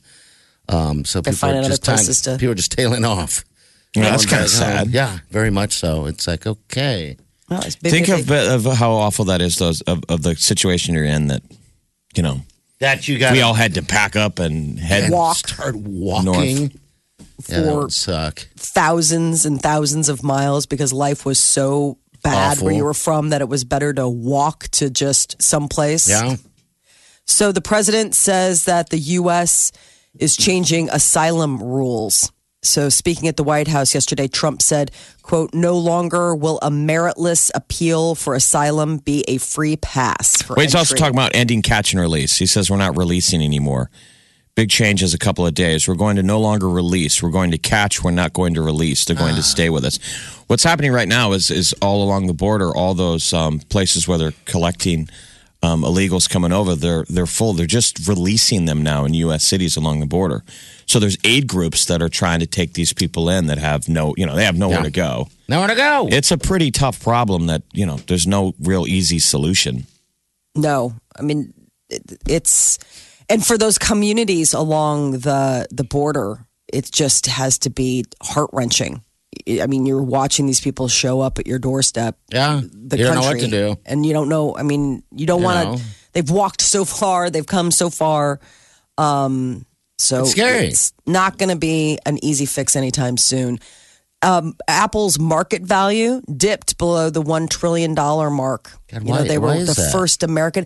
Um, 0.69 1.05
so 1.05 1.21
They're 1.21 1.31
people 1.33 1.49
are 1.49 1.63
just 1.63 1.83
time, 1.85 1.97
to- 1.97 2.37
people 2.37 2.51
are 2.51 2.55
just 2.55 2.73
tailing 2.73 3.05
off. 3.05 3.45
Yeah, 3.95 4.09
that's 4.09 4.25
kind 4.25 4.43
of 4.43 4.49
sad. 4.49 4.87
oh, 4.87 4.89
Yeah, 4.91 5.19
very 5.31 5.49
much 5.49 5.73
so. 5.73 6.05
It's 6.05 6.27
like 6.27 6.45
okay. 6.45 7.17
Well, 7.49 7.61
it's 7.63 7.75
big, 7.77 7.91
Think 7.91 8.09
of, 8.09 8.29
of 8.29 8.65
how 8.77 8.91
awful 8.91 9.25
that 9.25 9.41
is, 9.41 9.55
those 9.55 9.81
of, 9.81 10.03
of 10.09 10.21
the 10.23 10.35
situation 10.35 10.93
you're 10.93 11.05
in. 11.05 11.27
That 11.27 11.43
you 12.15 12.23
know, 12.23 12.41
That 12.79 13.07
you 13.07 13.17
got. 13.19 13.33
we 13.33 13.41
all 13.41 13.53
had 13.53 13.75
to 13.75 13.81
pack 13.83 14.15
up 14.15 14.39
and 14.39 14.77
head. 14.79 15.11
Walk. 15.11 15.37
Start 15.37 15.75
walking. 15.75 16.71
Yeah, 17.47 17.59
that 17.61 17.65
For- 17.71 17.75
would 17.83 17.93
suck. 17.93 18.47
thousands 18.57 19.45
and 19.45 19.61
thousands 19.61 20.09
of 20.09 20.23
miles 20.23 20.65
because 20.65 20.91
life 20.91 21.25
was 21.25 21.39
so 21.39 21.97
bad 22.23 22.53
Awful. 22.53 22.65
where 22.65 22.73
you 22.75 22.83
were 22.83 22.93
from 22.93 23.29
that 23.29 23.41
it 23.41 23.47
was 23.47 23.63
better 23.63 23.93
to 23.93 24.07
walk 24.09 24.67
to 24.69 24.89
just 24.89 25.41
someplace. 25.41 26.09
Yeah. 26.09 26.35
So 27.25 27.51
the 27.51 27.61
president 27.61 28.15
says 28.15 28.65
that 28.65 28.89
the 28.89 28.97
U.S. 28.99 29.71
is 30.17 30.35
changing 30.35 30.89
asylum 30.89 31.61
rules. 31.61 32.31
So 32.63 32.89
speaking 32.89 33.27
at 33.27 33.37
the 33.37 33.43
White 33.43 33.67
House 33.67 33.93
yesterday, 33.93 34.27
Trump 34.27 34.61
said, 34.61 34.91
quote, 35.21 35.53
no 35.53 35.77
longer 35.77 36.35
will 36.35 36.59
a 36.61 36.69
meritless 36.69 37.51
appeal 37.53 38.15
for 38.15 38.33
asylum 38.33 38.97
be 38.97 39.23
a 39.27 39.37
free 39.37 39.77
pass. 39.77 40.41
For 40.41 40.55
Well, 40.55 40.65
he's 40.65 40.75
also 40.75 40.95
talking 40.95 41.15
about 41.15 41.35
ending 41.35 41.61
catch 41.61 41.93
and 41.93 42.01
release. 42.01 42.37
He 42.37 42.45
says 42.45 42.69
we're 42.69 42.77
not 42.77 42.97
releasing 42.97 43.41
anymore. 43.41 43.89
Big 44.55 44.71
changes 44.71 45.13
a 45.13 45.19
couple 45.19 45.45
of 45.45 45.53
days. 45.53 45.87
We're 45.87 45.93
going 45.93 46.15
to 46.15 46.23
no 46.23 46.39
longer 46.39 46.67
release. 46.67 47.21
We're 47.21 47.29
going 47.29 47.51
to 47.51 47.59
catch. 47.59 48.03
We're 48.03 48.09
not 48.09 48.33
going 48.33 48.55
to 48.55 48.61
release. 48.63 49.05
They're 49.05 49.15
going 49.15 49.35
to 49.35 49.43
stay 49.43 49.69
with 49.69 49.85
us. 49.85 49.99
What's 50.47 50.63
happening 50.63 50.91
right 50.91 51.07
now 51.07 51.33
is 51.33 51.51
is 51.51 51.73
all 51.79 52.03
along 52.03 52.25
the 52.25 52.33
border, 52.33 52.75
all 52.75 52.95
those 52.95 53.33
um, 53.33 53.59
places 53.59 54.07
where 54.07 54.17
they're 54.17 54.33
collecting 54.45 55.09
um, 55.63 55.81
illegals 55.83 56.29
coming 56.29 56.51
over. 56.51 56.75
They're 56.75 57.05
they're 57.09 57.25
full. 57.25 57.53
They're 57.53 57.65
just 57.65 58.07
releasing 58.07 58.65
them 58.65 58.81
now 58.83 59.05
in 59.05 59.13
U.S. 59.15 59.43
cities 59.43 59.75
along 59.77 59.99
the 59.99 60.05
border. 60.05 60.43
So 60.85 60.99
there's 60.99 61.17
aid 61.23 61.47
groups 61.47 61.85
that 61.85 62.01
are 62.01 62.09
trying 62.09 62.39
to 62.39 62.45
take 62.45 62.73
these 62.73 62.93
people 62.93 63.29
in 63.29 63.47
that 63.47 63.57
have 63.57 63.89
no, 63.89 64.13
you 64.17 64.25
know, 64.25 64.35
they 64.35 64.45
have 64.45 64.57
nowhere 64.57 64.77
Yeah. 64.77 64.83
to 64.83 64.91
go. 64.91 65.27
Nowhere 65.49 65.67
to 65.67 65.75
go. 65.75 66.07
It's 66.11 66.31
a 66.31 66.37
pretty 66.37 66.71
tough 66.71 67.01
problem 67.01 67.47
that 67.47 67.63
you 67.73 67.85
know. 67.85 67.97
There's 68.07 68.27
no 68.27 68.53
real 68.59 68.85
easy 68.87 69.19
solution. 69.19 69.85
No, 70.55 70.93
I 71.17 71.21
mean 71.23 71.53
it, 71.89 72.01
it's 72.27 72.79
and 73.29 73.45
for 73.45 73.57
those 73.57 73.77
communities 73.77 74.53
along 74.53 75.11
the 75.19 75.67
the 75.71 75.83
border, 75.83 76.45
it 76.71 76.91
just 76.91 77.25
has 77.27 77.57
to 77.59 77.69
be 77.69 78.05
heart 78.21 78.49
wrenching. 78.53 79.01
I 79.61 79.67
mean, 79.67 79.85
you're 79.85 80.01
watching 80.03 80.45
these 80.45 80.61
people 80.61 80.87
show 80.87 81.21
up 81.21 81.39
at 81.39 81.47
your 81.47 81.59
doorstep. 81.59 82.17
yeah. 82.29 82.61
The 82.73 82.97
you 82.97 83.03
don't 83.05 83.15
know 83.15 83.21
country, 83.21 83.41
what 83.41 83.49
to 83.49 83.51
do. 83.75 83.79
and 83.85 84.05
you 84.05 84.13
don't 84.13 84.29
know. 84.29 84.55
I 84.55 84.63
mean, 84.63 85.03
you 85.11 85.25
don't 85.25 85.41
want 85.43 85.77
to. 85.79 85.83
They've 86.13 86.29
walked 86.29 86.61
so 86.61 86.85
far. 86.85 87.29
They've 87.29 87.45
come 87.45 87.69
so 87.71 87.89
far. 87.89 88.39
Um, 88.97 89.65
so 89.97 90.21
It's 90.21 90.31
scary. 90.31 90.67
It's 90.67 90.93
not 91.05 91.37
going 91.37 91.49
to 91.49 91.55
be 91.55 91.99
an 92.05 92.23
easy 92.23 92.45
fix 92.45 92.75
anytime 92.75 93.17
soon. 93.17 93.59
Um, 94.23 94.55
Apple's 94.67 95.19
market 95.19 95.61
value 95.61 96.21
dipped 96.35 96.77
below 96.79 97.11
the 97.11 97.21
one 97.21 97.47
trillion 97.47 97.93
dollar 97.93 98.31
mark. 98.31 98.71
God, 98.91 99.03
you 99.03 99.13
know, 99.13 99.23
they 99.23 99.37
were 99.37 99.57
the 99.59 99.65
that? 99.73 99.89
first 99.91 100.23
American. 100.23 100.65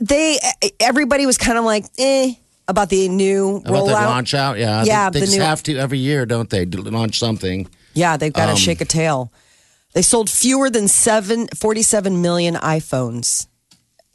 They 0.00 0.38
everybody 0.80 1.26
was 1.26 1.36
kind 1.36 1.58
of 1.58 1.64
like 1.64 1.84
eh 1.98 2.32
about 2.68 2.88
the 2.88 3.08
new 3.10 3.56
About 3.58 3.86
the 3.86 3.92
rollout. 3.92 4.06
launch 4.06 4.32
out, 4.34 4.58
yeah. 4.58 4.82
Yeah, 4.84 5.10
they, 5.10 5.20
they 5.20 5.20
the 5.20 5.26
just 5.26 5.38
new- 5.38 5.44
have 5.44 5.62
to 5.64 5.76
every 5.76 5.98
year, 5.98 6.24
don't 6.24 6.48
they? 6.48 6.64
Launch 6.64 7.18
something. 7.18 7.68
Yeah, 7.96 8.16
they've 8.16 8.32
got 8.32 8.46
to 8.46 8.52
Um, 8.52 8.56
shake 8.58 8.80
a 8.80 8.84
tail. 8.84 9.32
They 9.94 10.02
sold 10.02 10.28
fewer 10.30 10.70
than 10.70 10.86
seven, 10.88 11.48
47 11.48 12.20
million 12.20 12.54
iPhones, 12.54 13.46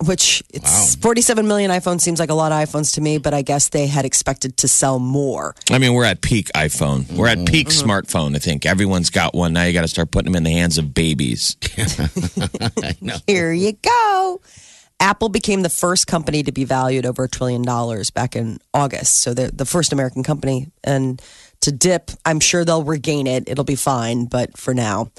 which 0.06 0.44
it's 0.54 0.96
47 0.96 1.48
million 1.48 1.72
iPhones 1.72 2.02
seems 2.02 2.20
like 2.20 2.30
a 2.30 2.36
lot 2.36 2.52
of 2.52 2.58
iPhones 2.60 2.94
to 2.96 3.02
me, 3.02 3.18
but 3.18 3.34
I 3.34 3.42
guess 3.42 3.70
they 3.70 3.88
had 3.88 4.06
expected 4.06 4.58
to 4.58 4.68
sell 4.68 5.00
more. 5.00 5.56
I 5.72 5.80
mean, 5.80 5.94
we're 5.94 6.06
at 6.06 6.22
peak 6.22 6.50
iPhone. 6.56 7.12
We're 7.12 7.28
at 7.28 7.46
peak 7.48 7.70
Mm-hmm. 7.70 7.90
smartphone. 7.90 8.36
I 8.36 8.40
think 8.40 8.66
everyone's 8.66 9.10
got 9.10 9.34
one 9.34 9.54
now. 9.54 9.64
You 9.64 9.74
got 9.74 9.82
to 9.82 9.88
start 9.88 10.12
putting 10.12 10.32
them 10.32 10.38
in 10.38 10.44
the 10.44 10.52
hands 10.52 10.78
of 10.78 10.94
babies. 10.94 11.58
Here 13.28 13.52
you 13.52 13.74
go. 13.74 14.42
Apple 15.00 15.30
became 15.30 15.64
the 15.64 15.70
first 15.70 16.06
company 16.06 16.44
to 16.44 16.52
be 16.52 16.64
valued 16.64 17.06
over 17.08 17.24
a 17.24 17.30
trillion 17.30 17.64
dollars 17.64 18.12
back 18.12 18.36
in 18.36 18.60
August. 18.74 19.20
So 19.22 19.34
they're 19.34 19.50
the 19.50 19.66
first 19.66 19.92
American 19.92 20.22
company. 20.22 20.68
And 20.84 21.20
to 21.62 21.72
dip, 21.72 22.12
I'm 22.25 22.39
sure 22.39 22.65
they'll 22.65 22.84
regain 22.84 23.27
it. 23.27 23.48
It'll 23.48 23.63
be 23.63 23.75
fine. 23.75 24.25
But 24.25 24.58
for 24.58 24.74
now, 24.74 25.12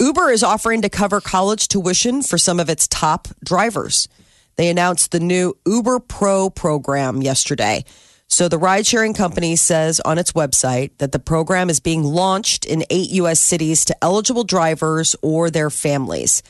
Uber 0.00 0.30
is 0.30 0.42
offering 0.42 0.82
to 0.82 0.88
cover 0.88 1.20
college 1.20 1.68
tuition 1.68 2.22
for 2.22 2.38
some 2.38 2.60
of 2.60 2.68
its 2.70 2.88
top 2.88 3.28
drivers. 3.44 4.08
They 4.56 4.68
announced 4.68 5.12
the 5.12 5.20
new 5.20 5.56
Uber 5.66 6.00
Pro 6.00 6.50
program 6.50 7.22
yesterday. 7.22 7.84
So 8.26 8.48
the 8.48 8.58
ride 8.58 8.86
sharing 8.86 9.14
company 9.14 9.56
says 9.56 10.00
on 10.00 10.18
its 10.18 10.32
website 10.32 10.90
that 10.98 11.12
the 11.12 11.18
program 11.18 11.70
is 11.70 11.80
being 11.80 12.04
launched 12.04 12.66
in 12.66 12.84
eight 12.90 13.10
U.S. 13.10 13.40
cities 13.40 13.86
to 13.86 13.96
eligible 14.04 14.44
drivers 14.44 15.16
or 15.22 15.50
their 15.50 15.70
families. 15.70 16.42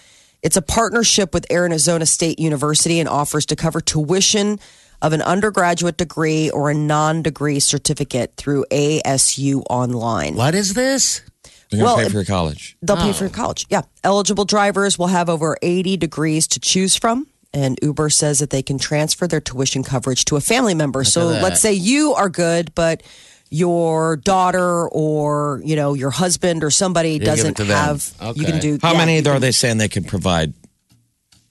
It's 0.42 0.56
a 0.56 0.62
partnership 0.62 1.32
with 1.32 1.50
Arizona 1.52 2.06
State 2.06 2.38
University 2.38 2.98
and 2.98 3.08
offers 3.08 3.46
to 3.46 3.56
cover 3.56 3.80
tuition 3.80 4.58
of 5.00 5.12
an 5.12 5.22
undergraduate 5.22 5.96
degree 5.96 6.50
or 6.50 6.70
a 6.70 6.74
non 6.74 7.22
degree 7.22 7.60
certificate 7.60 8.34
through 8.36 8.64
ASU 8.70 9.62
Online. 9.70 10.34
What 10.34 10.54
is 10.54 10.74
this? 10.74 11.22
They're 11.70 11.80
going 11.80 11.80
to 11.80 11.84
Well, 11.84 11.96
pay 11.96 12.08
for 12.08 12.16
your 12.16 12.24
college. 12.24 12.76
They'll 12.82 12.96
pay 12.96 13.12
for 13.12 13.24
your 13.24 13.32
oh. 13.32 13.36
college. 13.36 13.66
Yeah. 13.68 13.82
Eligible 14.02 14.44
drivers 14.44 14.98
will 14.98 15.08
have 15.08 15.28
over 15.28 15.56
80 15.60 15.96
degrees 15.98 16.46
to 16.48 16.60
choose 16.60 16.96
from. 16.96 17.26
And 17.52 17.78
Uber 17.82 18.10
says 18.10 18.40
that 18.40 18.50
they 18.50 18.62
can 18.62 18.78
transfer 18.78 19.26
their 19.26 19.40
tuition 19.40 19.82
coverage 19.82 20.24
to 20.26 20.36
a 20.36 20.40
family 20.40 20.74
member. 20.74 21.04
so 21.04 21.26
let's 21.26 21.60
say 21.60 21.72
you 21.72 22.12
are 22.14 22.28
good, 22.28 22.74
but 22.74 23.02
your 23.50 24.16
daughter 24.16 24.86
or, 24.88 25.62
you 25.64 25.74
know, 25.74 25.94
your 25.94 26.10
husband 26.10 26.62
or 26.62 26.70
somebody 26.70 27.18
give 27.18 27.22
it 27.22 27.24
doesn't 27.24 27.54
to 27.54 27.64
them. 27.64 27.76
have, 27.76 28.36
you 28.36 28.44
can 28.44 28.60
do. 28.60 28.78
How 28.82 28.92
yeah, 28.92 28.98
many 28.98 29.18
you 29.20 29.30
are 29.30 29.40
they 29.40 29.52
saying 29.52 29.78
they 29.78 29.88
can 29.88 30.04
provide 30.04 30.52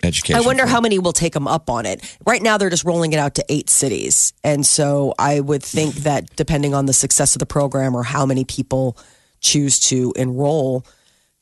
education? 0.07 0.41
I 0.41 0.45
wonder 0.45 0.63
for? 0.63 0.69
how 0.69 0.81
many 0.81 0.99
will 0.99 1.13
take 1.13 1.33
them 1.33 1.47
up 1.47 1.69
on 1.69 1.85
it. 1.85 2.17
Right 2.25 2.41
now, 2.41 2.57
they're 2.57 2.69
just 2.69 2.83
rolling 2.83 3.13
it 3.13 3.17
out 3.17 3.35
to 3.35 3.45
eight 3.49 3.69
cities. 3.69 4.33
And 4.43 4.65
so 4.65 5.13
I 5.19 5.39
would 5.39 5.63
think 5.63 5.95
that 6.07 6.35
depending 6.35 6.73
on 6.73 6.85
the 6.85 6.93
success 6.93 7.35
of 7.35 7.39
the 7.39 7.45
program 7.45 7.95
or 7.95 8.03
how 8.03 8.25
many 8.25 8.45
people 8.45 8.97
choose 9.39 9.79
to 9.79 10.13
enroll, 10.15 10.85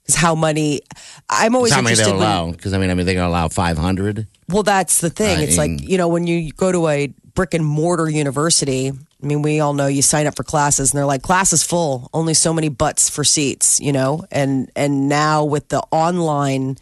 is 0.06 0.16
how 0.16 0.36
many. 0.36 0.82
I'm 1.30 1.56
always 1.56 1.74
How 1.74 1.82
many 1.82 1.96
they'll 1.96 2.16
allow? 2.16 2.52
Because 2.52 2.74
I 2.74 2.78
mean, 2.78 2.90
I 2.90 2.94
mean, 2.94 3.06
they're 3.06 3.16
gonna 3.16 3.30
allow 3.30 3.48
five 3.48 3.78
hundred. 3.78 4.28
Well, 4.50 4.64
that's 4.64 5.02
the 5.02 5.10
thing. 5.10 5.40
I 5.40 5.44
It's 5.44 5.58
like, 5.58 5.82
you 5.82 5.98
know, 5.98 6.08
when 6.08 6.28
you 6.28 6.52
go 6.52 6.72
to 6.72 6.88
a 6.88 7.08
brick 7.34 7.54
and 7.54 7.66
mortar 7.66 8.10
university, 8.10 8.90
I 8.90 9.26
mean, 9.26 9.42
we 9.42 9.60
all 9.60 9.74
know 9.74 9.88
you 9.88 10.02
sign 10.02 10.28
up 10.28 10.36
for 10.36 10.44
classes 10.44 10.92
and 10.92 10.98
they're 10.98 11.06
like, 11.06 11.24
class 11.24 11.52
is 11.52 11.64
full, 11.64 12.10
only 12.14 12.34
so 12.34 12.54
many 12.54 12.70
butts 12.70 13.10
for 13.10 13.24
seats, 13.24 13.80
you 13.80 13.92
know? 13.92 14.24
And 14.32 14.72
and 14.76 15.10
now 15.10 15.44
with 15.44 15.70
the 15.70 15.82
online 15.92 16.78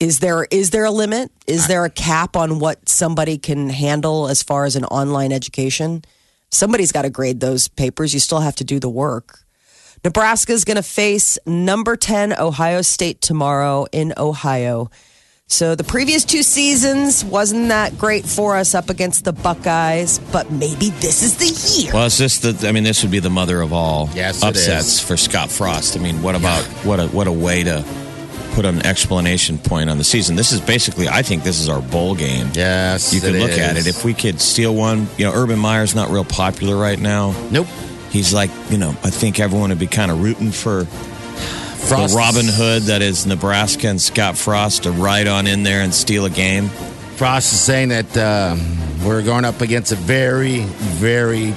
is 0.00 0.20
there 0.20 0.46
is 0.50 0.70
there 0.70 0.84
a 0.84 0.90
limit? 0.90 1.30
Is 1.46 1.68
there 1.68 1.84
a 1.84 1.90
cap 1.90 2.36
on 2.36 2.58
what 2.58 2.88
somebody 2.88 3.38
can 3.38 3.70
handle 3.70 4.28
as 4.28 4.42
far 4.42 4.64
as 4.64 4.76
an 4.76 4.84
online 4.86 5.32
education? 5.32 6.04
Somebody's 6.50 6.92
got 6.92 7.02
to 7.02 7.10
grade 7.10 7.40
those 7.40 7.68
papers. 7.68 8.14
You 8.14 8.20
still 8.20 8.40
have 8.40 8.56
to 8.56 8.64
do 8.64 8.78
the 8.78 8.88
work. 8.88 9.40
Nebraska 10.04 10.52
is 10.52 10.64
going 10.64 10.76
to 10.76 10.82
face 10.82 11.38
number 11.46 11.96
10 11.96 12.38
Ohio 12.38 12.82
State 12.82 13.20
tomorrow 13.20 13.86
in 13.90 14.12
Ohio. 14.18 14.90
So 15.46 15.74
the 15.74 15.84
previous 15.84 16.24
two 16.24 16.42
seasons 16.42 17.24
wasn't 17.24 17.68
that 17.68 17.98
great 17.98 18.24
for 18.24 18.56
us 18.56 18.74
up 18.74 18.90
against 18.90 19.24
the 19.24 19.32
Buckeyes, 19.32 20.18
but 20.32 20.50
maybe 20.50 20.90
this 20.90 21.22
is 21.22 21.36
the 21.36 21.80
year. 21.82 21.92
Well, 21.92 22.06
is 22.06 22.18
this 22.18 22.38
the? 22.38 22.66
I 22.66 22.72
mean, 22.72 22.84
this 22.84 23.02
would 23.02 23.12
be 23.12 23.18
the 23.18 23.30
mother 23.30 23.60
of 23.60 23.72
all 23.72 24.08
Yes, 24.14 24.42
upsets 24.42 25.00
for 25.00 25.16
Scott 25.16 25.50
Frost. 25.50 25.96
I 25.96 26.00
mean, 26.00 26.22
what 26.22 26.34
about 26.34 26.64
what 26.84 26.98
a 26.98 27.08
what 27.08 27.26
a 27.26 27.32
way 27.32 27.62
to 27.62 27.84
put 28.54 28.64
an 28.64 28.84
explanation 28.86 29.58
point 29.58 29.90
on 29.90 29.98
the 29.98 30.04
season? 30.04 30.36
This 30.36 30.52
is 30.52 30.60
basically, 30.60 31.08
I 31.08 31.22
think, 31.22 31.42
this 31.42 31.60
is 31.60 31.68
our 31.68 31.80
bowl 31.82 32.14
game. 32.14 32.48
Yes, 32.54 33.12
You 33.12 33.20
could 33.20 33.34
look 33.34 33.50
at 33.52 33.76
it. 33.76 33.86
if 33.86 34.04
we 34.04 34.14
could 34.14 34.40
steal 34.40 34.74
one. 34.74 35.08
You 35.18 35.26
know, 35.26 35.32
Urban 35.34 35.58
Meyer's 35.58 35.94
not 35.94 36.10
real 36.10 36.24
popular 36.24 36.76
right 36.76 36.98
now. 36.98 37.34
Nope. 37.50 37.66
He's 38.10 38.32
like, 38.32 38.50
you 38.70 38.78
know, 38.78 38.90
I 39.02 39.10
think 39.10 39.40
everyone 39.40 39.70
would 39.70 39.78
be 39.78 39.88
kind 39.88 40.10
of 40.10 40.22
rooting 40.22 40.52
for 40.52 40.84
Frost 40.84 42.12
the 42.14 42.18
Robin 42.18 42.46
Hood 42.46 42.82
that 42.84 43.02
is 43.02 43.26
Nebraska 43.26 43.88
and 43.88 44.00
Scott 44.00 44.36
Frost 44.38 44.84
to 44.84 44.92
ride 44.92 45.26
on 45.26 45.46
in 45.46 45.64
there 45.64 45.82
and 45.82 45.92
steal 45.92 46.24
a 46.24 46.30
game. 46.30 46.68
Frost 47.16 47.52
is 47.52 47.60
saying 47.60 47.88
that 47.90 48.16
uh, 48.16 48.56
we're 49.04 49.22
going 49.22 49.44
up 49.44 49.60
against 49.60 49.92
a 49.92 49.96
very, 49.96 50.60
very, 50.60 51.50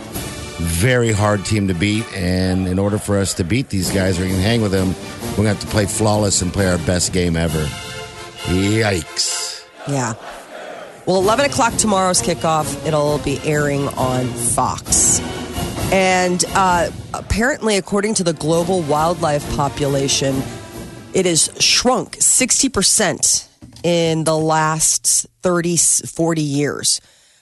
very 0.58 1.12
hard 1.12 1.46
team 1.46 1.68
to 1.68 1.74
beat, 1.74 2.06
and 2.14 2.68
in 2.68 2.80
order 2.80 2.98
for 2.98 3.18
us 3.18 3.34
to 3.36 3.44
beat 3.44 3.70
these 3.70 3.92
guys 3.92 4.20
or 4.20 4.26
even 4.26 4.40
hang 4.40 4.62
with 4.62 4.72
them, 4.72 4.90
we're 5.32 5.44
going 5.44 5.44
to 5.44 5.54
have 5.54 5.60
to 5.60 5.68
play 5.68 5.86
flawless 5.86 6.42
and 6.42 6.52
play 6.52 6.68
our 6.68 6.78
best 6.80 7.14
game 7.14 7.36
ever. 7.36 7.64
Yikes! 8.46 9.66
Yeah. 9.88 10.14
Well, 11.06 11.18
11 11.22 11.46
o'clock 11.46 11.74
tomorrow's 11.76 12.22
kickoff. 12.22 12.86
It'll 12.86 13.20
be 13.20 13.40
airing 13.44 13.88
on 13.90 14.26
Fox. 14.28 15.22
And 15.92 16.44
uh, 16.50 16.90
apparently, 17.14 17.78
according 17.78 18.16
to 18.16 18.24
the 18.24 18.34
global 18.34 18.82
wildlife 18.82 19.50
population, 19.56 20.42
it 21.14 21.26
has 21.26 21.50
shrunk 21.60 22.18
60% 22.18 23.48
in 23.84 24.26
the 24.26 24.38
last 24.38 25.28
30, 25.44 25.78
40 25.78 26.42
years. 26.42 27.00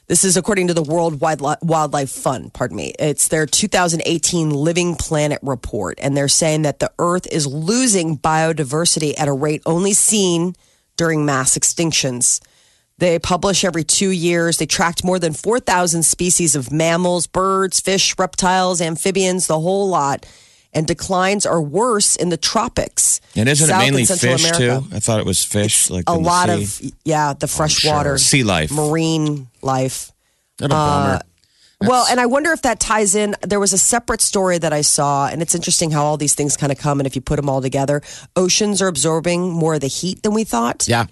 This 0.07 0.23
is 0.23 0.37
according 0.37 0.67
to 0.67 0.75
the 0.75 0.83
World 0.83 1.19
Wildli- 1.19 1.63
Wildlife 1.63 2.11
Fund, 2.11 2.53
pardon 2.53 2.77
me. 2.77 2.93
It's 2.99 3.27
their 3.27 3.47
2018 3.47 4.51
Living 4.51 4.95
Planet 4.95 5.39
report. 5.41 5.97
And 5.99 6.15
they're 6.15 6.27
saying 6.27 6.61
that 6.61 6.77
the 6.77 6.91
Earth 6.99 7.25
is 7.31 7.47
losing 7.47 8.19
biodiversity 8.19 9.19
at 9.19 9.27
a 9.27 9.33
rate 9.33 9.63
only 9.65 9.93
seen 9.93 10.53
during 10.95 11.25
mass 11.25 11.57
extinctions. 11.57 12.39
They 12.99 13.17
publish 13.17 13.65
every 13.65 13.83
two 13.83 14.11
years. 14.11 14.57
They 14.57 14.67
tracked 14.67 15.03
more 15.03 15.17
than 15.17 15.33
4,000 15.33 16.03
species 16.03 16.55
of 16.55 16.71
mammals, 16.71 17.25
birds, 17.25 17.79
fish, 17.79 18.15
reptiles, 18.19 18.81
amphibians, 18.81 19.47
the 19.47 19.59
whole 19.59 19.89
lot. 19.89 20.27
And 20.75 20.85
declines 20.85 21.45
are 21.45 21.61
worse 21.61 22.15
in 22.17 22.29
the 22.29 22.37
tropics. 22.37 23.21
And 23.35 23.47
isn't 23.49 23.67
South 23.67 23.81
it 23.81 23.85
mainly 23.85 24.05
fish 24.05 24.23
America. 24.23 24.83
too? 24.87 24.95
I 24.95 24.99
thought 24.99 25.19
it 25.21 25.25
was 25.25 25.43
fish. 25.43 25.89
like 25.89 26.03
A 26.07 26.13
lot 26.13 26.49
of, 26.49 26.81
yeah, 27.05 27.33
the 27.33 27.45
oh, 27.45 27.47
freshwater, 27.47 28.17
Sea 28.17 28.43
life. 28.43 28.71
marine 28.71 29.47
life. 29.61 30.11
What 30.59 30.71
a 30.71 30.75
uh, 30.75 30.77
bummer. 30.77 31.21
Well, 31.81 32.05
and 32.09 32.19
I 32.19 32.25
wonder 32.25 32.51
if 32.51 32.61
that 32.63 32.79
ties 32.79 33.15
in. 33.15 33.35
There 33.41 33.59
was 33.59 33.73
a 33.73 33.77
separate 33.77 34.21
story 34.21 34.57
that 34.57 34.73
I 34.73 34.81
saw, 34.81 35.27
and 35.27 35.41
it's 35.41 35.55
interesting 35.55 35.91
how 35.91 36.03
all 36.05 36.17
these 36.17 36.33
things 36.33 36.55
kind 36.57 36.71
of 36.71 36.77
come, 36.77 36.99
and 36.99 37.07
if 37.07 37.15
you 37.15 37.21
put 37.21 37.35
them 37.37 37.49
all 37.49 37.61
together, 37.61 38.01
oceans 38.35 38.81
are 38.81 38.87
absorbing 38.87 39.49
more 39.51 39.75
of 39.75 39.81
the 39.81 39.87
heat 39.87 40.23
than 40.23 40.33
we 40.33 40.43
thought. 40.43 40.87
yeah. 40.87 41.05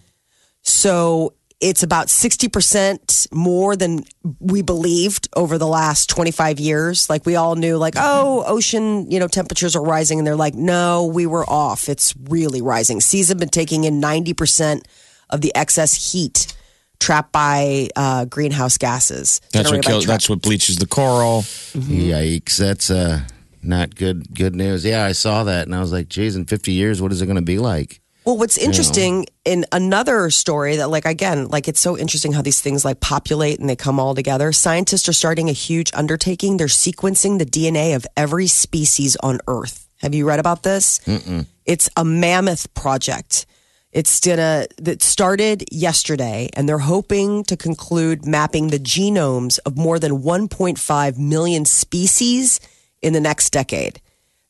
So 0.62 1.34
it's 1.63 1.82
about 1.82 2.08
60% 2.08 3.34
more 3.34 3.77
than 3.77 4.03
we 4.41 4.62
believed 4.62 5.29
over 5.34 5.58
the 5.58 5.65
last 5.65 6.10
25 6.10 6.60
years. 6.60 7.10
Like 7.10 7.25
we 7.25 7.38
all 7.38 7.55
knew, 7.55 7.77
like, 7.77 7.93
oh, 7.96 8.43
ocean, 8.46 9.10
you 9.10 9.17
know, 9.17 9.29
temperatures 9.29 9.74
are 9.74 9.84
rising. 9.84 10.20
And 10.20 10.27
they're 10.27 10.36
like, 10.36 10.55
no, 10.55 11.05
we 11.05 11.25
were 11.25 11.50
off. 11.50 11.88
It's 11.88 12.13
really 12.24 12.62
rising. 12.62 13.00
Seas 13.00 13.29
have 13.29 13.38
been 13.38 13.48
taking 13.48 13.86
in 13.86 14.01
90% 14.01 14.84
of 15.29 15.39
the 15.39 15.55
excess 15.55 16.12
heat 16.12 16.53
trapped 17.00 17.32
by 17.32 17.88
uh, 17.96 18.25
greenhouse 18.25 18.77
gases. 18.77 19.39
That's 19.53 19.72
what 19.72 19.86
kills. 19.86 20.05
That's 20.05 20.29
what 20.29 20.41
bleaches 20.41 20.75
the 20.77 20.86
coral. 20.86 21.41
Yikes! 21.74 22.58
That's 22.58 22.91
uh, 22.91 23.22
not 23.62 23.96
good. 23.96 24.36
Good 24.36 24.55
news. 24.55 24.86
Yeah, 24.86 25.05
I 25.05 25.13
saw 25.13 25.46
that, 25.46 25.65
and 25.65 25.75
I 25.75 25.79
was 25.79 25.91
like, 25.91 26.08
"Geez, 26.08 26.36
in 26.36 26.46
50 26.46 26.72
years, 26.72 27.01
what 27.01 27.12
is 27.12 27.22
it 27.22 27.25
going 27.25 27.36
to 27.36 27.41
be 27.41 27.58
like?" 27.58 28.00
Well, 28.25 28.38
what's 28.38 28.58
interesting 28.58 29.25
in 29.44 29.65
another 29.74 30.30
story 30.30 30.77
that, 30.77 30.89
like, 30.89 31.06
again, 31.06 31.50
like 31.50 31.68
it's 31.68 31.80
so 31.80 31.98
interesting 31.98 32.32
how 32.32 32.42
these 32.42 32.62
things 32.62 32.86
like 32.86 33.01
populate 33.01 33.60
and 33.60 33.70
they 33.70 33.75
come 33.75 34.00
all 34.00 34.15
together. 34.15 34.53
Scientists 34.53 35.10
are 35.10 35.13
starting 35.13 35.50
a 35.50 35.53
huge 35.53 35.92
undertaking. 35.94 36.56
They're 36.56 36.68
sequencing 36.68 37.38
the 37.38 37.46
DNA 37.46 37.96
of 37.96 38.06
every 38.15 38.48
species 38.48 39.18
on 39.18 39.39
Earth. 39.48 39.88
Have 40.01 40.13
you 40.13 40.25
read 40.25 40.39
about 40.39 40.63
this? 40.63 41.00
Mm-mm. 41.00 41.46
It's 41.65 41.89
a 41.98 42.06
mammoth 42.06 42.74
project. 42.74 43.46
It's 43.92 44.20
gonna 44.20 44.68
that 44.77 45.03
started 45.03 45.65
yesterday, 45.72 46.50
and 46.53 46.68
they're 46.68 46.80
hoping 46.80 47.44
to 47.46 47.56
conclude 47.56 48.25
mapping 48.25 48.70
the 48.70 48.80
genomes 48.80 49.60
of 49.65 49.77
more 49.77 50.00
than 50.00 50.24
1.5 50.24 51.18
million 51.18 51.65
species 51.65 52.60
in 53.01 53.13
the 53.13 53.22
next 53.22 53.51
decade. 53.51 54.01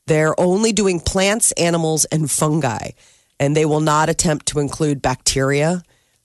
They're 0.07 0.39
only 0.39 0.71
doing 0.71 0.99
plants, 0.99 1.51
animals, 1.53 2.05
and 2.05 2.31
fungi, 2.31 2.91
and 3.43 3.55
they 3.55 3.65
will 3.65 3.81
not 3.81 4.09
attempt 4.09 4.45
to 4.47 4.59
include 4.59 5.01
bacteria. 5.01 5.83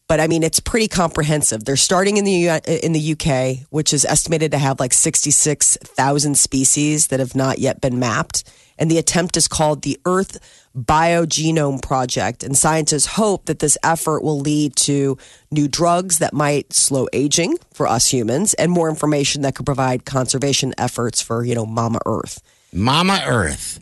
But 0.09 0.21
I 0.21 0.27
mean, 0.27 0.43
it's 0.43 0.61
pretty 0.61 0.89
comprehensive. 0.89 1.65
They're 1.65 1.77
starting 1.77 2.17
in 2.17 2.25
the 2.25 2.33
U- 2.33 2.61
in 2.87 2.93
the 2.93 3.13
UK, 3.13 3.67
which 3.69 3.93
is 3.93 4.07
estimated 4.07 4.53
to 4.53 4.59
have 4.59 4.81
like 4.81 4.95
sixty 4.95 5.31
six 5.31 5.77
thousand 5.83 6.39
species 6.39 7.09
that 7.09 7.21
have 7.21 7.35
not 7.35 7.59
yet 7.59 7.81
been 7.81 7.99
mapped, 7.99 8.45
And 8.79 8.91
the 8.91 8.99
attempt 8.99 9.37
is 9.37 9.49
called 9.49 9.83
the 9.83 9.99
Earth 10.07 10.39
Biogenome 10.75 11.83
Project. 11.83 12.43
And 12.43 12.57
scientists 12.57 13.07
hope 13.07 13.47
that 13.47 13.59
this 13.59 13.77
effort 13.83 14.23
will 14.23 14.41
lead 14.41 14.77
to 14.77 15.19
new 15.51 15.69
drugs 15.69 16.19
that 16.19 16.33
might 16.33 16.73
slow 16.73 17.07
aging 17.13 17.59
for 17.75 17.87
us 17.87 18.07
humans 18.11 18.55
and 18.55 18.71
more 18.73 18.89
information 18.89 19.43
that 19.43 19.55
could 19.57 19.67
provide 19.67 20.05
conservation 20.07 20.73
efforts 20.79 21.21
for, 21.21 21.45
you 21.45 21.55
know, 21.55 21.67
Mama 21.67 21.99
Earth. 22.07 22.41
Mama 22.73 23.21
Earth. 23.27 23.81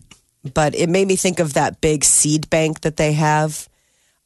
But 0.55 0.75
it 0.75 0.89
made 0.89 1.07
me 1.09 1.17
think 1.17 1.41
of 1.41 1.55
that 1.55 1.81
big 1.81 2.05
seed 2.05 2.49
bank 2.51 2.81
that 2.83 2.97
they 2.97 3.13
have 3.13 3.69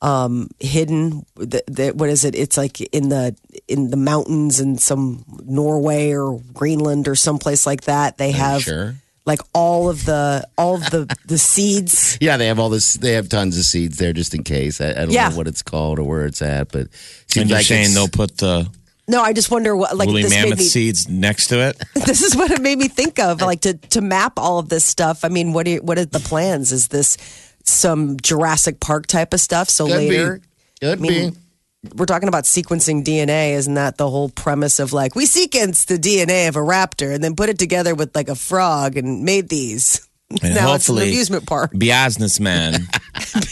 um, 0.03 0.49
hidden. 0.61 1.25
The, 1.37 1.63
the, 1.67 1.91
what 1.91 2.09
is 2.09 2.25
it? 2.25 2.35
It's 2.35 2.57
like 2.57 2.81
in 2.81 3.09
the 3.11 3.35
in 3.69 3.91
the 3.91 3.97
mountains 3.97 4.61
in 4.61 4.79
some 4.79 5.25
Norway 5.45 6.13
or 6.13 6.41
Greenland 6.55 7.07
or 7.09 7.15
someplace 7.15 7.67
like 7.67 7.83
that. 7.83 8.17
They 8.19 8.33
have 8.33 8.63
sure? 8.63 8.95
like 9.27 9.41
all 9.53 9.89
of 9.91 10.07
the 10.07 10.47
all 10.57 10.77
of 10.77 10.83
the 10.91 11.15
the 11.27 11.39
seeds. 11.39 12.17
Yeah, 12.21 12.37
they 12.39 12.47
have 12.47 12.59
all 12.59 12.71
this. 12.71 12.95
They 12.95 13.13
have 13.13 13.29
tons 13.29 13.59
of 13.59 13.65
seeds 13.65 13.99
there 13.99 14.13
just 14.13 14.35
in 14.35 14.43
case. 14.45 14.81
I, 14.81 14.91
I 14.91 14.95
don't 14.95 15.11
Yeah. 15.11 15.29
know 15.29 15.37
what 15.37 15.47
it's 15.49 15.63
called 15.63 15.99
or 15.99 16.05
where 16.05 16.25
it's 16.27 16.41
at, 16.43 16.73
but 16.73 16.83
it 16.83 16.91
And 16.91 16.91
seems 17.29 17.51
you're 17.51 17.59
like 17.59 17.67
saying 17.67 17.81
it's- 17.83 17.95
they'll 17.95 18.09
put 18.09 18.39
the 18.39 18.69
No, 19.11 19.21
I 19.23 19.33
just 19.33 19.51
wonder 19.51 19.77
what 19.77 19.97
like 19.97 20.07
woolly 20.07 20.23
this 20.23 20.31
made 20.31 20.43
mammoth 20.45 20.59
me. 20.61 20.65
seeds 20.65 21.09
next 21.09 21.49
to 21.49 21.61
it. 21.69 21.77
This 22.07 22.23
is 22.23 22.37
what 22.37 22.51
it 22.51 22.61
made 22.63 22.79
me 22.79 22.89
think 22.89 23.19
of, 23.19 23.41
like 23.43 23.61
to 23.63 23.75
to 23.75 24.01
map 24.01 24.35
all 24.39 24.59
of 24.61 24.69
this 24.69 24.85
stuff. 24.85 25.25
I 25.25 25.29
mean, 25.29 25.53
what 25.53 25.67
are 25.69 25.77
what 25.79 25.99
are 25.99 26.05
the 26.05 26.21
plans? 26.21 26.71
Is 26.73 26.89
this 26.89 27.17
some 27.65 28.17
Jurassic 28.21 28.79
Park 28.81 29.07
type 29.07 29.35
of 29.35 29.41
stuff? 29.41 29.69
So 29.69 29.87
Could 29.87 29.97
later, 29.97 30.39
be. 30.81 30.87
Could 30.87 30.99
I 30.99 31.03
mean, 31.03 31.31
be. 31.31 31.91
we're 31.97 32.07
talking 32.07 32.29
about 32.29 32.45
sequencing 32.45 33.05
DNA. 33.05 33.53
Isn't 33.55 33.75
that 33.75 33.97
the 33.99 34.09
whole 34.09 34.29
premise 34.31 34.79
of 34.79 34.93
like 34.93 35.15
we 35.17 35.27
sequenced 35.27 35.87
the 35.87 35.99
DNA 35.99 36.49
of 36.49 36.57
a 36.57 36.61
raptor 36.61 37.13
and 37.15 37.23
then 37.23 37.35
put 37.35 37.49
it 37.49 37.59
together 37.59 37.95
with 37.97 38.15
like 38.15 38.29
a 38.29 38.37
frog 38.37 38.97
and 38.97 39.25
made 39.25 39.49
these? 39.49 40.07
And 40.31 40.55
now 40.55 40.75
it's 40.75 40.89
an 40.89 40.95
hopefully, 40.95 41.09
amusement 41.09 41.45
park. 41.45 41.73
businessman 41.77 42.87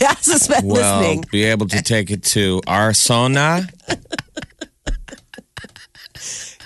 Yes, 0.00 0.30
has 0.30 0.46
been 0.46 0.64
will 0.64 0.74
listening. 0.76 1.24
be 1.32 1.42
able 1.42 1.66
to 1.66 1.82
take 1.82 2.12
it 2.12 2.22
to 2.38 2.60
Arizona. 2.68 3.66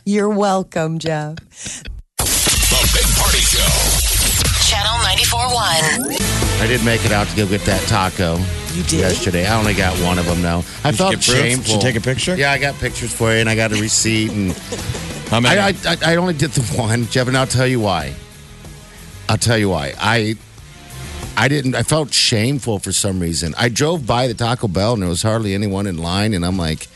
You're 0.04 0.30
welcome, 0.30 0.98
Jeff. 0.98 1.36
The 1.36 2.90
Big 2.92 3.06
Party 3.16 3.38
Show. 3.38 3.62
Channel 4.68 4.98
94.1. 5.06 6.60
I 6.62 6.66
did 6.66 6.84
make 6.84 7.04
it 7.04 7.12
out 7.12 7.28
to 7.28 7.36
go 7.36 7.46
get 7.46 7.60
that 7.62 7.80
taco. 7.88 8.36
You 8.74 8.82
did? 8.84 9.00
yesterday. 9.00 9.46
I 9.46 9.56
only 9.58 9.74
got 9.74 9.96
one 10.02 10.18
of 10.18 10.26
them 10.26 10.40
now. 10.42 10.64
I 10.82 10.90
Did 10.90 10.92
you 10.92 10.96
felt 10.96 11.10
get 11.14 11.24
proof? 11.24 11.36
shameful. 11.38 11.64
Did 11.64 11.74
you 11.74 11.80
take 11.92 11.96
a 11.96 12.00
picture? 12.00 12.34
Yeah, 12.36 12.50
I 12.52 12.58
got 12.58 12.74
pictures 12.76 13.12
for 13.14 13.32
you, 13.32 13.38
and 13.38 13.48
I 13.48 13.54
got 13.54 13.72
a 13.72 13.80
receipt, 13.80 14.30
and 14.32 14.52
How 15.28 15.40
many? 15.40 15.58
I, 15.58 15.68
I, 15.68 15.74
I, 15.86 16.12
I 16.12 16.16
only 16.16 16.34
did 16.34 16.50
the 16.50 16.62
one, 16.80 17.06
Jeff, 17.06 17.28
and 17.28 17.36
I'll 17.36 17.46
tell 17.46 17.66
you 17.66 17.80
why. 17.80 18.14
I'll 19.28 19.38
tell 19.38 19.58
you 19.58 19.68
why. 19.68 19.94
I 20.00 20.34
I 21.36 21.48
didn't. 21.48 21.74
I 21.74 21.82
felt 21.84 22.12
shameful 22.12 22.78
for 22.80 22.92
some 22.92 23.20
reason. 23.20 23.54
I 23.56 23.68
drove 23.68 24.06
by 24.06 24.26
the 24.26 24.34
Taco 24.34 24.68
Bell, 24.68 24.94
and 24.94 25.02
there 25.02 25.08
was 25.08 25.22
hardly 25.22 25.54
anyone 25.54 25.86
in 25.86 25.98
line, 25.98 26.34
and 26.34 26.44
I'm 26.44 26.56
like. 26.58 26.88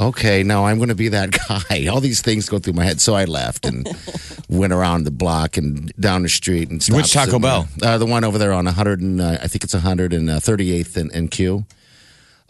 Okay, 0.00 0.42
now 0.42 0.64
I'm 0.66 0.78
going 0.78 0.88
to 0.88 0.94
be 0.94 1.08
that 1.08 1.30
guy. 1.70 1.86
All 1.86 2.00
these 2.00 2.22
things 2.22 2.48
go 2.48 2.58
through 2.58 2.72
my 2.72 2.84
head, 2.84 3.00
so 3.00 3.14
I 3.14 3.24
left 3.24 3.66
and 3.66 3.86
went 4.48 4.72
around 4.72 5.04
the 5.04 5.10
block 5.10 5.56
and 5.56 5.92
down 6.00 6.22
the 6.22 6.28
street 6.28 6.70
and 6.70 6.82
stopped 6.82 6.96
Which 6.96 7.12
Taco 7.12 7.38
Bell? 7.38 7.68
Uh, 7.82 7.98
the 7.98 8.06
one 8.06 8.24
over 8.24 8.38
there 8.38 8.52
on 8.52 8.64
100 8.64 9.00
and 9.00 9.20
uh, 9.20 9.38
I 9.42 9.46
think 9.48 9.64
it's 9.64 9.74
138th 9.74 10.96
and, 10.96 11.12
and 11.12 11.30
Q. 11.30 11.64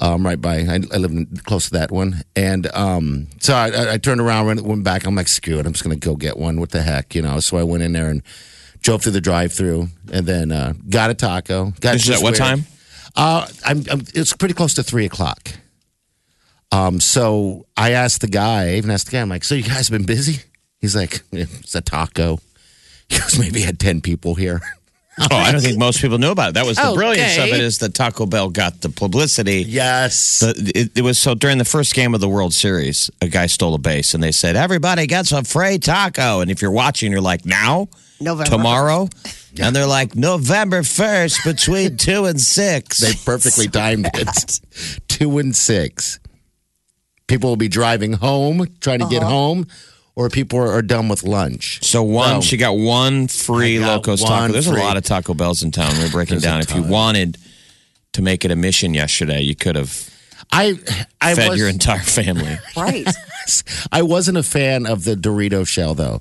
Um, 0.01 0.27
right 0.27 0.41
by. 0.41 0.57
I, 0.63 0.81
I 0.93 0.97
live 0.97 1.13
in, 1.13 1.27
close 1.45 1.67
to 1.67 1.73
that 1.75 1.93
one, 1.93 2.23
and 2.35 2.67
um, 2.75 3.29
so 3.39 3.55
I, 3.55 3.69
I, 3.69 3.93
I 3.93 3.99
turned 3.99 4.21
around, 4.21 4.47
went, 4.47 4.61
went 4.63 4.83
back. 4.83 5.07
I'm 5.07 5.15
like, 5.15 5.29
screw 5.29 5.61
it, 5.61 5.67
I'm 5.67 5.73
just 5.75 5.85
gonna 5.85 5.95
go 5.95 6.17
get 6.17 6.37
one. 6.37 6.59
What 6.59 6.71
the 6.71 6.83
heck, 6.83 7.15
you 7.15 7.23
know? 7.23 7.39
So 7.39 7.57
I 7.57 7.63
went 7.63 7.85
in 7.85 7.93
there 7.93 8.09
and 8.09 8.21
drove 8.81 9.03
through 9.03 9.13
the 9.13 9.21
drive-through, 9.21 9.89
and 10.13 10.27
then 10.27 10.51
uh, 10.51 10.73
got 10.91 11.11
a 11.11 11.15
taco. 11.15 11.67
Got 11.79 11.93
This 11.93 12.09
is 12.09 12.17
at 12.17 12.23
what 12.23 12.33
weird. 12.33 12.37
time? 12.37 12.65
Uh, 13.15 13.47
I'm, 13.65 13.85
I'm, 13.93 14.01
it's 14.13 14.33
pretty 14.33 14.55
close 14.55 14.75
to 14.75 14.83
three 14.83 15.05
o'clock. 15.05 15.53
Um, 16.73 17.01
so 17.01 17.67
I 17.77 17.93
asked 17.93 18.23
the 18.23 18.29
guy, 18.29 18.65
I 18.71 18.75
even 18.77 18.91
asked 18.91 19.07
the 19.07 19.13
guy, 19.13 19.21
I'm 19.21 19.29
like, 19.29 19.45
so 19.45 19.55
you 19.55 19.63
guys 19.63 19.89
have 19.89 19.97
been 19.97 20.07
busy? 20.07 20.43
He's 20.81 20.97
like, 20.97 21.21
it's 21.31 21.75
a 21.75 21.81
taco. 21.81 22.39
He 23.09 23.19
goes, 23.19 23.39
maybe 23.39 23.61
had 23.61 23.79
10 23.79 24.01
people 24.01 24.35
here. 24.35 24.61
Oh, 25.21 25.27
I 25.37 25.53
don't 25.53 25.61
think 25.61 25.79
most 25.79 26.01
people 26.01 26.17
knew 26.17 26.31
about 26.31 26.51
it. 26.51 26.55
That 26.55 26.65
was 26.65 26.79
the 26.79 26.93
brilliance 26.95 27.37
of 27.37 27.49
it 27.49 27.61
is 27.61 27.79
that 27.79 27.93
Taco 27.93 28.25
Bell 28.25 28.49
got 28.49 28.81
the 28.81 28.89
publicity. 28.89 29.63
Yes. 29.69 30.41
The, 30.41 30.73
it, 30.75 30.99
it 30.99 31.03
was 31.03 31.19
so 31.19 31.35
during 31.35 31.59
the 31.59 31.67
first 31.67 31.95
game 31.95 32.15
of 32.15 32.23
the 32.23 32.29
World 32.31 32.55
Series, 32.55 33.11
a 33.21 33.29
guy 33.29 33.47
stole 33.47 33.75
a 33.75 33.79
base 33.79 34.15
and 34.15 34.23
they 34.23 34.33
said, 34.33 34.57
Everybody 34.57 35.07
gets 35.07 35.31
a 35.31 35.45
free 35.45 35.79
taco. 35.79 36.41
And 36.41 36.51
if 36.51 36.63
you're 36.63 36.71
watching, 36.71 37.13
you're 37.13 37.21
like, 37.21 37.45
Now? 37.45 37.89
November. 38.23 38.51
Tomorrow? 38.51 39.09
And 39.61 39.77
they're 39.77 39.87
like, 39.87 40.17
November 40.17 40.81
1st 40.81 41.45
between 41.45 41.99
2 41.99 42.25
and 42.25 42.41
6. 42.41 42.99
they 42.99 43.13
perfectly 43.27 43.69
timed 43.69 44.09
it. 44.15 44.61
Two 45.09 45.37
and 45.39 45.55
six. 45.55 46.21
People 47.27 47.51
will 47.51 47.57
be 47.57 47.69
driving 47.69 48.13
home, 48.15 48.67
trying 48.81 48.99
to 48.99 49.05
Uh-huh. 49.07 49.11
get 49.15 49.23
home, 49.23 49.67
or 50.15 50.29
people 50.29 50.59
are, 50.59 50.71
are 50.73 50.83
done 50.83 51.09
with 51.09 51.23
lunch. 51.23 51.79
so 51.83 52.03
one, 52.03 52.35
No. 52.35 52.41
she 52.41 52.57
got 52.57 52.77
one 52.77 53.29
free 53.29 53.79
I 53.79 53.81
got 53.81 53.93
Locos 54.07 54.23
Taco. 54.23 54.53
There's 54.53 54.67
free. 54.69 54.81
a 54.81 54.85
lot 54.85 54.97
of 54.97 55.05
Taco 55.05 55.35
Bells 55.35 55.63
in 55.63 55.71
town. 55.71 55.97
We 55.99 56.05
are 56.05 56.11
breaking 56.11 56.35
There's 56.35 56.45
a 56.45 56.47
down. 56.47 56.61
If 56.61 56.75
you 56.75 56.83
ton. 56.83 56.91
wanted 56.91 57.39
to 58.15 58.23
make 58.23 58.45
it 58.45 58.51
a 58.51 58.57
mission 58.57 58.93
yesterday, 58.95 59.41
you 59.41 59.55
could 59.55 59.77
have 59.77 60.11
I 60.51 60.79
I 61.21 61.35
fed 61.35 61.51
was, 61.51 61.59
your 61.59 61.69
entire 61.69 62.01
family. 62.01 62.59
Right. 62.77 63.07
I 63.93 64.03
wasn't 64.03 64.37
a 64.39 64.43
fan 64.43 64.87
of 64.87 65.05
the 65.05 65.15
Dorito 65.15 65.67
shell 65.67 65.95
though. 65.95 66.21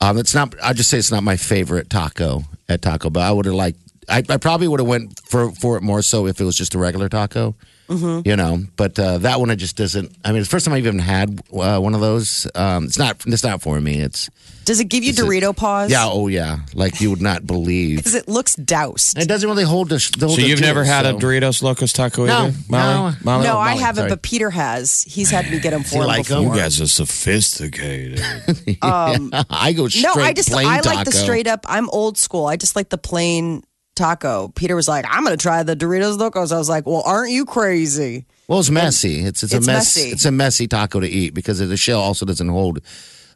Um, 0.00 0.16
it's 0.16 0.34
not. 0.34 0.54
I 0.62 0.72
just 0.72 0.88
say 0.90 0.98
it's 0.98 1.10
not 1.10 1.22
my 1.22 1.36
favorite 1.36 1.90
taco 1.90 2.44
at 2.68 2.80
Taco 2.82 3.10
Bell. 3.10 3.22
I 3.22 3.30
would 3.32 3.44
have 3.46 3.54
liked. 3.54 3.78
I, 4.08 4.22
I 4.28 4.36
probably 4.38 4.68
would 4.68 4.80
have 4.80 4.88
went 4.88 5.20
for 5.28 5.50
for 5.52 5.76
it 5.76 5.82
more 5.82 6.00
so 6.02 6.26
if 6.26 6.40
it 6.40 6.44
was 6.44 6.56
just 6.56 6.74
a 6.74 6.78
regular 6.78 7.08
taco. 7.08 7.54
Mm-hmm. 7.88 8.28
You 8.28 8.36
know, 8.36 8.62
but 8.76 8.98
uh, 8.98 9.18
that 9.18 9.40
one 9.40 9.50
it 9.50 9.56
just 9.56 9.76
doesn't. 9.76 10.14
I 10.24 10.32
mean, 10.32 10.40
it's 10.40 10.48
the 10.48 10.52
first 10.52 10.66
time 10.66 10.74
I've 10.74 10.86
even 10.86 10.98
had 10.98 11.40
uh, 11.52 11.78
one 11.80 11.94
of 11.94 12.00
those. 12.00 12.46
Um, 12.54 12.84
it's 12.84 12.98
not. 12.98 13.16
It's 13.26 13.42
not 13.42 13.62
for 13.62 13.80
me. 13.80 14.00
It's 14.00 14.28
Does 14.66 14.78
it 14.78 14.84
give 14.90 15.02
you 15.04 15.10
Is 15.12 15.18
it- 15.18 15.24
Dorito 15.24 15.56
paws? 15.56 15.90
yeah. 15.90 16.06
Oh 16.06 16.28
yeah. 16.28 16.58
Like 16.74 17.00
you 17.00 17.08
would 17.08 17.22
not 17.22 17.46
believe. 17.46 17.96
Because 17.98 18.14
it 18.14 18.28
looks 18.28 18.54
doused. 18.56 19.16
It 19.18 19.26
doesn't 19.26 19.48
really 19.48 19.64
hold 19.64 19.88
the. 19.88 19.94
the 20.18 20.28
So 20.28 20.36
the 20.36 20.42
you've 20.42 20.60
never 20.60 20.82
juice, 20.82 20.88
had 20.92 21.06
a 21.06 21.14
Doritos 21.14 21.62
Locos 21.62 21.94
Taco 21.94 22.26
No, 22.26 22.46
either? 22.48 22.56
Molly? 22.68 23.10
no. 23.12 23.16
Molly? 23.24 23.44
no, 23.46 23.56
I 23.58 23.70
Molly, 23.70 23.80
haven't, 23.82 24.00
sorry. 24.02 24.10
but 24.10 24.22
Peter 24.22 24.50
has. 24.50 25.02
He's 25.04 25.30
had 25.30 25.50
me 25.50 25.58
get 25.58 25.70
them 25.70 25.82
for 25.84 26.02
him 26.02 26.06
like 26.08 26.30
'em? 26.30 26.42
before. 26.42 26.54
You 26.56 26.60
guys 26.60 26.80
are 26.82 26.86
sophisticated. 26.86 28.20
I 28.82 29.72
go 29.76 29.88
straight. 29.88 30.02
No, 30.02 30.12
I 30.22 30.32
just 30.32 30.50
plain 30.50 30.66
I 30.66 30.80
like 30.80 31.04
the 31.04 31.12
straight 31.12 31.46
up. 31.46 31.64
I'm 31.68 31.88
old 31.90 32.18
school. 32.18 32.46
I 32.46 32.56
just 32.56 32.76
like 32.76 32.88
the 32.90 32.98
plain 32.98 33.62
taco. 33.98 34.48
Peter 34.54 34.74
was 34.76 34.88
like, 34.88 35.04
"I'm 35.08 35.24
going 35.24 35.36
to 35.36 35.42
try 35.42 35.62
the 35.62 35.76
Doritos 35.76 36.16
Locos." 36.18 36.52
I 36.52 36.56
was 36.58 36.68
like, 36.70 36.86
"Well, 36.86 37.02
aren't 37.04 37.30
you 37.32 37.44
crazy?" 37.44 38.24
Well, 38.46 38.60
it's 38.60 38.70
messy. 38.70 39.20
It's 39.24 39.42
it's, 39.42 39.52
It's 39.52 39.66
a 39.66 39.70
mess. 39.70 39.96
messy. 39.96 40.08
It's 40.10 40.24
a 40.24 40.30
messy 40.32 40.66
taco 40.68 41.00
to 41.00 41.06
eat 41.08 41.34
because 41.34 41.58
the 41.58 41.76
shell 41.76 42.00
also 42.00 42.24
doesn't 42.24 42.48
hold 42.48 42.80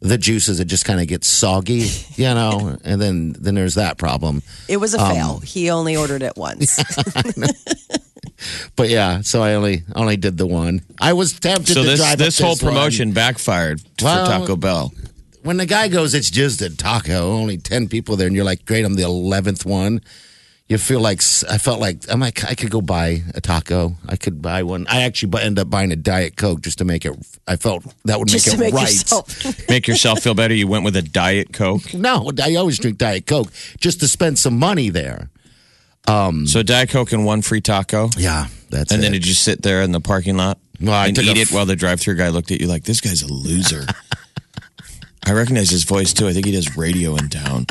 the 0.01 0.17
juices. 0.17 0.59
It 0.59 0.65
just 0.67 0.85
kind 0.87 1.01
of 1.01 1.07
gets 1.07 1.29
soggy, 1.29 1.87
you 2.17 2.25
know. 2.33 2.79
and 2.83 3.01
then 3.01 3.35
then 3.39 3.55
there's 3.55 3.75
that 3.75 3.99
problem. 3.99 4.43
It 4.69 4.79
was 4.79 4.95
a 4.95 5.01
Um, 5.01 5.13
fail. 5.15 5.39
He 5.41 5.69
only 5.71 5.97
ordered 5.97 6.23
it 6.23 6.37
once. 6.37 6.79
But 8.75 8.89
yeah, 8.89 9.21
so 9.21 9.41
I 9.41 9.55
only 9.55 9.85
only 9.95 10.17
did 10.17 10.37
the 10.37 10.47
one. 10.49 10.83
I 11.01 11.13
was 11.13 11.39
tempted 11.39 11.75
so 11.75 11.83
to 11.83 11.89
this 11.89 12.01
drive 12.01 12.19
this 12.19 12.41
up 12.41 12.45
whole 12.47 12.57
one. 12.57 12.75
promotion 12.75 13.13
backfired 13.13 13.81
Well- 14.03 14.25
for 14.27 14.33
Taco 14.33 14.57
Bell. 14.57 14.93
When 15.45 15.57
the 15.59 15.67
guy 15.67 15.87
goes, 15.89 16.13
it's 16.15 16.31
just 16.31 16.61
a 16.63 16.71
taco. 16.75 17.33
Only 17.33 17.57
ten 17.59 17.89
people 17.89 18.17
there, 18.17 18.27
and 18.29 18.35
you're 18.35 18.45
like, 18.45 18.65
great, 18.65 18.85
I'm 18.85 18.95
the 18.95 19.03
eleventh 19.05 19.65
one. 19.65 20.01
You 20.73 20.79
feel 20.79 21.01
like 21.01 21.21
I 21.51 21.59
felt 21.59 21.81
like 21.81 22.11
I'm 22.11 22.19
like 22.19 22.45
I 22.45 22.55
could 22.55 22.71
go 22.71 22.81
buy 22.81 23.23
a 23.35 23.43
taco. 23.43 23.95
I 24.09 24.17
could 24.17 24.41
buy 24.41 24.63
one. 24.63 24.87
I 24.89 25.03
actually 25.03 25.29
bu- 25.29 25.37
end 25.37 25.59
up 25.59 25.69
buying 25.69 25.93
a 25.93 25.97
diet 25.97 26.35
coke 26.39 26.63
just 26.63 26.79
to 26.79 26.87
make 26.87 27.05
it. 27.05 27.13
I 27.47 27.57
felt 27.57 27.85
that 28.07 28.19
would 28.19 28.29
just 28.29 28.47
make 28.47 28.57
to 28.57 28.63
it 28.63 28.65
make 28.69 28.75
right. 28.75 28.91
yourself. 28.91 29.69
Make 29.69 29.87
yourself 29.87 30.21
feel 30.21 30.33
better. 30.33 30.55
You 30.55 30.67
went 30.67 30.85
with 30.85 30.97
a 30.97 31.03
Diet 31.03 31.53
Coke. 31.53 31.93
No, 31.93 32.31
I 32.43 32.55
always 32.55 32.79
drink 32.79 32.97
Diet 32.97 33.27
Coke 33.27 33.53
just 33.81 34.01
to 34.01 34.09
spend 34.09 34.39
some 34.39 34.59
money 34.59 34.89
there. 34.89 35.29
Um, 36.09 36.47
so 36.47 36.63
Diet 36.63 36.89
Coke 36.89 37.13
and 37.13 37.27
one 37.27 37.43
free 37.43 37.61
taco. 37.61 38.09
Yeah, 38.17 38.47
that's 38.71 38.93
And 38.93 39.01
it. 39.01 39.03
then 39.03 39.13
did 39.13 39.27
you 39.27 39.35
sit 39.35 39.61
there 39.61 39.83
in 39.83 39.93
the 39.93 40.01
parking 40.01 40.39
lot 40.39 40.59
Well, 40.81 40.95
I 40.95 41.09
and 41.09 41.19
eat 41.19 41.37
it 41.37 41.53
while 41.53 41.67
the 41.67 41.77
drive-through 41.77 42.17
guy 42.17 42.31
looked 42.31 42.51
at 42.51 42.63
you 42.63 42.67
like 42.67 42.85
this 42.85 43.03
guy's 43.03 43.21
a 43.21 43.31
loser? 43.31 43.85
I 45.27 45.33
recognize 45.33 45.69
his 45.69 45.85
voice 45.85 46.15
too. 46.15 46.29
I 46.29 46.33
think 46.33 46.47
he 46.47 46.53
does 46.53 46.79
radio 46.79 47.15
in 47.17 47.29
town. 47.29 47.67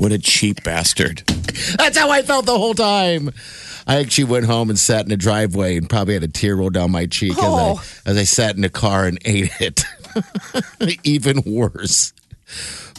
What 0.00 0.12
a 0.12 0.18
cheap 0.18 0.64
bastard! 0.64 1.22
That's 1.76 1.96
how 1.98 2.10
I 2.10 2.22
felt 2.22 2.46
the 2.46 2.56
whole 2.56 2.72
time. 2.74 3.30
I 3.86 3.96
actually 4.00 4.24
went 4.24 4.46
home 4.46 4.70
and 4.70 4.78
sat 4.78 5.02
in 5.02 5.08
the 5.10 5.16
driveway 5.16 5.76
and 5.76 5.88
probably 5.90 6.14
had 6.14 6.22
a 6.22 6.28
tear 6.28 6.56
roll 6.56 6.70
down 6.70 6.90
my 6.90 7.04
cheek 7.06 7.34
Oh. 7.36 7.72
as, 7.80 8.02
I, 8.06 8.10
as 8.10 8.16
I 8.16 8.24
sat 8.24 8.56
in 8.56 8.62
the 8.62 8.68
car 8.70 9.04
and 9.06 9.18
ate 9.26 9.50
it. 9.60 9.84
Even 11.04 11.42
worse. 11.44 12.12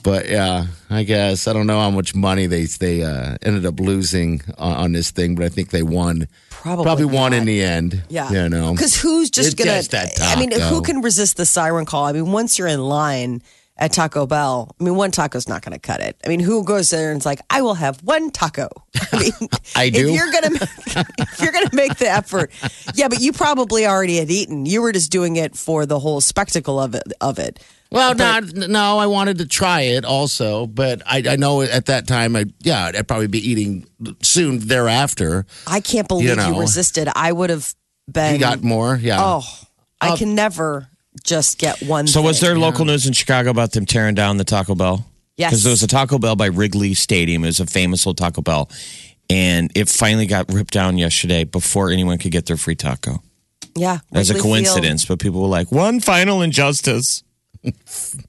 But 0.04 0.30
yeah, 0.30 0.68
I 0.90 1.04
guess 1.04 1.48
I 1.48 1.54
don't 1.54 1.68
know 1.68 1.80
how 1.80 1.90
much 1.92 2.14
money 2.16 2.46
they 2.48 2.66
they 2.66 3.04
uh, 3.04 3.38
ended 3.42 3.66
up 3.66 3.80
losing 3.80 4.42
on, 4.58 4.74
on 4.76 4.92
this 4.92 5.10
thing, 5.12 5.34
but 5.36 5.46
I 5.46 5.50
think 5.50 5.70
they 5.72 5.84
won. 5.84 6.28
Probably 6.50 7.06
won 7.06 7.32
not. 7.32 7.38
in 7.40 7.46
the 7.46 7.64
end. 7.64 8.04
Yeah, 8.10 8.30
you 8.32 8.48
know, 8.50 8.74
because 8.74 8.96
who's 8.96 9.30
just 9.32 9.54
It's 9.54 9.56
gonna? 9.56 9.78
just 9.78 9.92
that 9.92 10.12
I 10.22 10.40
mean, 10.40 10.52
taco. 10.52 10.66
who 10.66 10.82
can 10.84 11.02
resist 11.02 11.38
the 11.38 11.46
siren 11.46 11.86
call? 11.86 12.06
I 12.06 12.12
mean, 12.14 12.32
once 12.32 12.60
you're 12.60 12.68
in 12.68 12.80
line 12.82 13.42
at 13.82 13.92
Taco 13.92 14.28
Bell. 14.28 14.74
I 14.80 14.84
mean, 14.84 14.96
one 14.96 15.10
taco's 15.10 15.50
not 15.50 15.64
going 15.64 15.74
to 15.74 15.80
cut 15.80 16.02
it. 16.02 16.16
I 16.24 16.30
mean, 16.30 16.40
who 16.40 16.64
goes 16.64 16.92
there 16.92 17.10
and 17.10 17.18
it's 17.18 17.26
like, 17.26 17.42
I 17.50 17.64
will 17.64 17.74
have 17.74 18.02
one 18.04 18.30
taco. 18.30 18.70
I 19.12 19.20
mean, 19.20 19.50
I 19.76 19.90
do. 19.90 20.08
If 20.08 20.16
you're 20.16 20.32
gonna, 20.32 21.10
if 21.18 21.42
you're 21.42 21.52
gonna 21.52 21.72
make 21.74 21.96
the 21.96 22.08
effort, 22.08 22.52
yeah, 22.94 23.08
but 23.08 23.20
you 23.20 23.34
probably 23.34 23.88
already 23.88 24.18
had 24.18 24.30
eaten. 24.30 24.68
You 24.68 24.84
were 24.84 24.92
just 24.92 25.12
doing 25.12 25.36
it 25.36 25.58
for 25.58 25.88
the 25.88 25.98
whole 26.00 26.22
spectacle 26.22 26.80
of 26.80 26.94
it. 26.94 27.04
Of 27.20 27.40
it. 27.40 27.60
Well, 27.92 28.14
not 28.16 28.54
no. 28.54 29.00
I 29.00 29.08
wanted 29.08 29.40
to 29.40 29.48
try 29.48 29.82
it 29.82 30.06
also, 30.06 30.68
but 30.68 31.02
I, 31.06 31.24
I 31.28 31.36
know 31.36 31.62
at 31.62 31.88
that 31.88 32.08
time, 32.08 32.36
I 32.36 32.46
yeah, 32.62 32.92
I'd 32.96 33.08
probably 33.08 33.28
be 33.28 33.50
eating 33.50 33.86
soon 34.22 34.60
thereafter. 34.60 35.46
I 35.68 35.82
can't 35.82 36.08
believe 36.08 36.30
you, 36.30 36.36
know. 36.36 36.60
resisted. 36.60 37.10
I 37.14 37.32
would 37.32 37.50
have 37.50 37.74
been. 38.10 38.36
You 38.36 38.40
got 38.40 38.64
more, 38.64 38.96
yeah. 38.96 39.18
Oh, 39.20 39.44
I 40.00 40.16
can 40.16 40.36
never 40.36 40.88
just 41.24 41.58
get 41.60 41.82
one. 41.82 42.08
So 42.08 42.22
was 42.22 42.40
thing. 42.40 42.50
there 42.50 42.58
local 42.60 42.86
news 42.86 43.06
in 43.06 43.14
Chicago 43.14 43.50
about 43.50 43.72
them 43.74 43.86
tearing 43.86 44.16
down 44.16 44.38
the 44.38 44.44
Taco 44.44 44.76
Bell? 44.76 45.06
Yes. 45.38 45.52
Because 45.52 45.64
there 45.64 45.72
was 45.72 45.84
a 45.84 45.88
Taco 45.88 46.18
Bell 46.20 46.36
by 46.36 46.48
Wrigley 46.48 46.94
Stadium. 46.94 47.44
It 47.44 47.48
was 47.48 47.60
a 47.60 47.66
famous 47.66 48.06
old 48.06 48.18
Taco 48.18 48.42
Bell. 48.42 48.70
And 49.30 49.72
it 49.76 49.88
finally 49.90 50.26
got 50.26 50.52
ripped 50.52 50.74
down 50.74 50.98
yesterday 50.98 51.46
before 51.46 51.90
anyone 51.90 52.18
could 52.18 52.32
get 52.32 52.46
their 52.48 52.58
free 52.58 52.76
taco. 52.76 53.24
Yeah, 53.76 54.00
As 54.12 54.30
a 54.30 54.34
Wrigley 54.34 54.42
Field. 54.64 54.66
coincidence, 54.74 55.06
but 55.06 55.20
people 55.20 55.42
were 55.42 55.48
like, 55.48 55.72
one 55.72 56.02
final 56.02 56.42
injustice. 56.42 57.24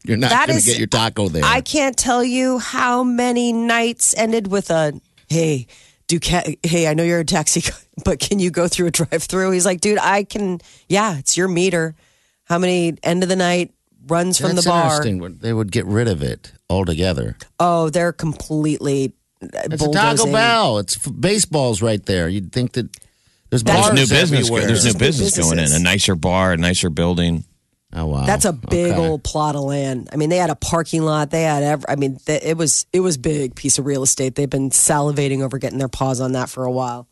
You're 0.04 0.16
not 0.16 0.30
That 0.30 0.46
going 0.48 0.60
to 0.60 0.64
get 0.64 0.78
your 0.78 0.86
taco 0.86 1.28
there. 1.28 1.42
I 1.44 1.60
can't 1.60 1.96
tell 1.96 2.22
you 2.22 2.58
how 2.58 3.02
many 3.02 3.52
nights 3.52 4.14
ended 4.16 4.46
with 4.46 4.70
a 4.70 4.92
hey. 5.28 5.66
Do 6.08 6.20
ca- 6.20 6.56
hey, 6.62 6.86
I 6.88 6.94
know 6.94 7.04
you're 7.04 7.20
a 7.20 7.24
taxi, 7.24 7.62
but 8.04 8.18
can 8.20 8.38
you 8.38 8.50
go 8.50 8.68
through 8.68 8.88
a 8.88 8.90
drive-through? 8.90 9.50
He's 9.52 9.64
like, 9.64 9.80
dude, 9.80 9.98
I 9.98 10.24
can. 10.24 10.60
Yeah, 10.86 11.16
it's 11.16 11.38
your 11.38 11.48
meter. 11.48 11.94
How 12.44 12.58
many 12.58 12.94
end 13.02 13.22
of 13.22 13.28
the 13.28 13.36
night 13.36 13.72
runs 14.06 14.38
from 14.38 14.52
That's 14.54 14.64
the 14.64 14.70
bar? 14.70 14.84
interesting. 15.04 15.38
They 15.40 15.52
would 15.52 15.70
get 15.72 15.86
rid 15.86 16.08
of 16.08 16.22
it 16.22 16.52
altogether. 16.68 17.36
Oh, 17.60 17.88
they're 17.90 18.12
completely 18.12 19.14
It's 19.40 19.52
a 19.54 19.68
Taco 19.70 19.76
bulldozing. 19.78 20.32
Bell. 20.32 20.78
It's 20.78 20.96
f- 21.06 21.12
baseball's 21.18 21.82
right 21.82 22.04
there. 22.06 22.28
You'd 22.28 22.52
think 22.52 22.72
that 22.72 22.88
there's 23.50 23.62
That's 23.62 23.88
bars 23.88 23.94
There's 23.96 24.10
new 24.10 24.16
business. 24.16 24.40
everywhere. 24.40 24.66
There's 24.66 24.84
new 24.86 24.92
New 24.92 24.98
business 24.98 25.38
going 25.38 25.58
in. 25.58 25.72
A 25.72 25.78
nicer 25.78 26.14
bar, 26.14 26.52
a 26.52 26.56
nicer 26.56 26.90
building. 26.90 27.44
Oh 27.94 28.06
wow, 28.06 28.24
That's 28.24 28.46
a 28.46 28.54
big 28.54 28.92
Okay. 28.92 29.06
old 29.06 29.22
plot 29.22 29.54
of 29.54 29.64
land. 29.64 30.08
I 30.12 30.16
mean, 30.16 30.30
they 30.30 30.38
had 30.38 30.48
a 30.48 30.54
parking 30.54 31.02
lot. 31.02 31.30
They 31.30 31.42
had 31.42 31.62
every. 31.62 31.84
I 31.90 31.96
mean, 31.96 32.16
th- 32.24 32.40
it 32.42 32.56
was 32.56 32.86
it 32.92 33.00
was 33.00 33.18
big 33.18 33.54
piece 33.54 33.76
of 33.78 33.84
real 33.84 34.02
estate. 34.02 34.34
They've 34.34 34.48
been 34.48 34.70
salivating 34.70 35.42
over 35.42 35.58
getting 35.58 35.78
their 35.78 35.88
paws 35.88 36.18
on 36.18 36.32
that 36.32 36.48
for 36.48 36.64
a 36.64 36.70
while. 36.72 37.06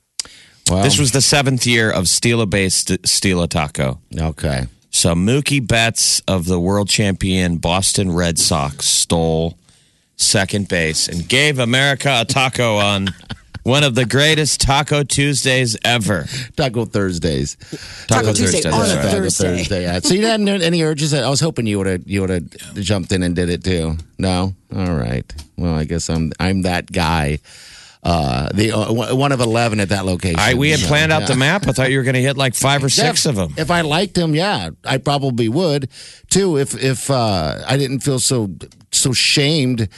Well, 0.71 0.83
This 0.83 0.99
was 0.99 1.13
the 1.13 1.21
seventh 1.21 1.67
year 1.67 1.91
of 1.91 2.09
Steal 2.09 2.41
a 2.41 2.47
based 2.47 2.97
Steal 3.07 3.43
a 3.43 3.49
Taco. 3.49 4.01
okay. 4.19 4.69
So 4.91 5.15
Mookie 5.15 5.67
Betts 5.67 6.21
of 6.27 6.47
the 6.47 6.61
world 6.61 6.89
champion 6.89 7.59
Boston 7.59 8.13
Red 8.13 8.39
Sox 8.39 8.87
stole 8.87 9.57
second 10.17 10.69
base 10.69 11.09
and 11.09 11.27
gave 11.29 11.59
America 11.59 12.19
a 12.21 12.25
taco 12.25 12.77
on 12.77 13.09
one 13.63 13.85
of 13.85 13.95
the 13.95 14.05
greatest 14.05 14.61
Taco 14.61 15.03
Tuesdays 15.03 15.77
ever. 15.85 16.27
Taco 16.57 16.85
Thursdays. 16.85 17.57
Taco 18.07 18.33
Tuesday 18.33 18.63
Thursday, 18.63 18.71
on 18.71 18.75
a 18.75 18.95
right. 18.97 19.03
Taco 19.03 19.11
Thursday. 19.21 19.57
Thursday. 19.57 19.83
Yeah. 19.83 20.01
So 20.01 20.15
you 20.15 20.27
hadn't 20.27 20.47
had 20.47 20.63
any 20.63 20.83
urges? 20.83 21.13
I 21.15 21.29
was 21.29 21.41
hoping 21.41 21.67
you 21.67 21.79
would 21.79 21.87
have 21.87 22.03
you 22.07 22.23
would 22.23 22.31
have 22.31 22.75
jumped 22.75 23.13
in 23.13 23.23
and 23.23 23.35
did 23.35 23.49
it 23.49 23.65
too. 23.65 23.97
No. 24.19 24.55
All 24.75 24.95
right. 24.95 25.31
Well, 25.57 25.75
I 25.75 25.85
guess 25.85 26.09
I'm 26.09 26.33
I'm 26.41 26.63
that 26.63 26.91
guy. 26.91 27.39
Uh, 28.03 28.49
the 28.55 28.73
uh, 28.73 29.15
one 29.15 29.31
of 29.31 29.41
eleven 29.41 29.79
at 29.79 29.91
that 29.91 30.07
location. 30.07 30.41
I, 30.41 30.55
we 30.55 30.71
had 30.71 30.81
So, 30.81 30.87
planned 30.87 31.13
out 31.13 31.23
yeah. 31.23 31.27
the 31.29 31.35
map. 31.37 31.69
I 31.69 31.73
thought 31.73 31.91
you 31.91 31.99
were 31.99 32.03
going 32.05 32.15
to 32.15 32.23
hit 32.23 32.37
like 32.39 32.55
five 32.55 32.83
or 32.83 32.89
six 32.89 33.27
of 33.27 33.37
them. 33.37 33.53
If 33.59 33.71
I 33.71 33.83
liked 33.83 34.15
them, 34.15 34.35
yeah, 34.35 34.71
I 34.87 34.97
probably 34.97 35.51
would 35.51 35.91
too. 36.31 36.57
If 36.57 36.83
if 36.83 37.11
uh, 37.11 37.63
I 37.67 37.77
didn't 37.77 38.01
feel 38.01 38.19
so 38.19 38.49
so 38.91 39.13
shamed 39.13 39.89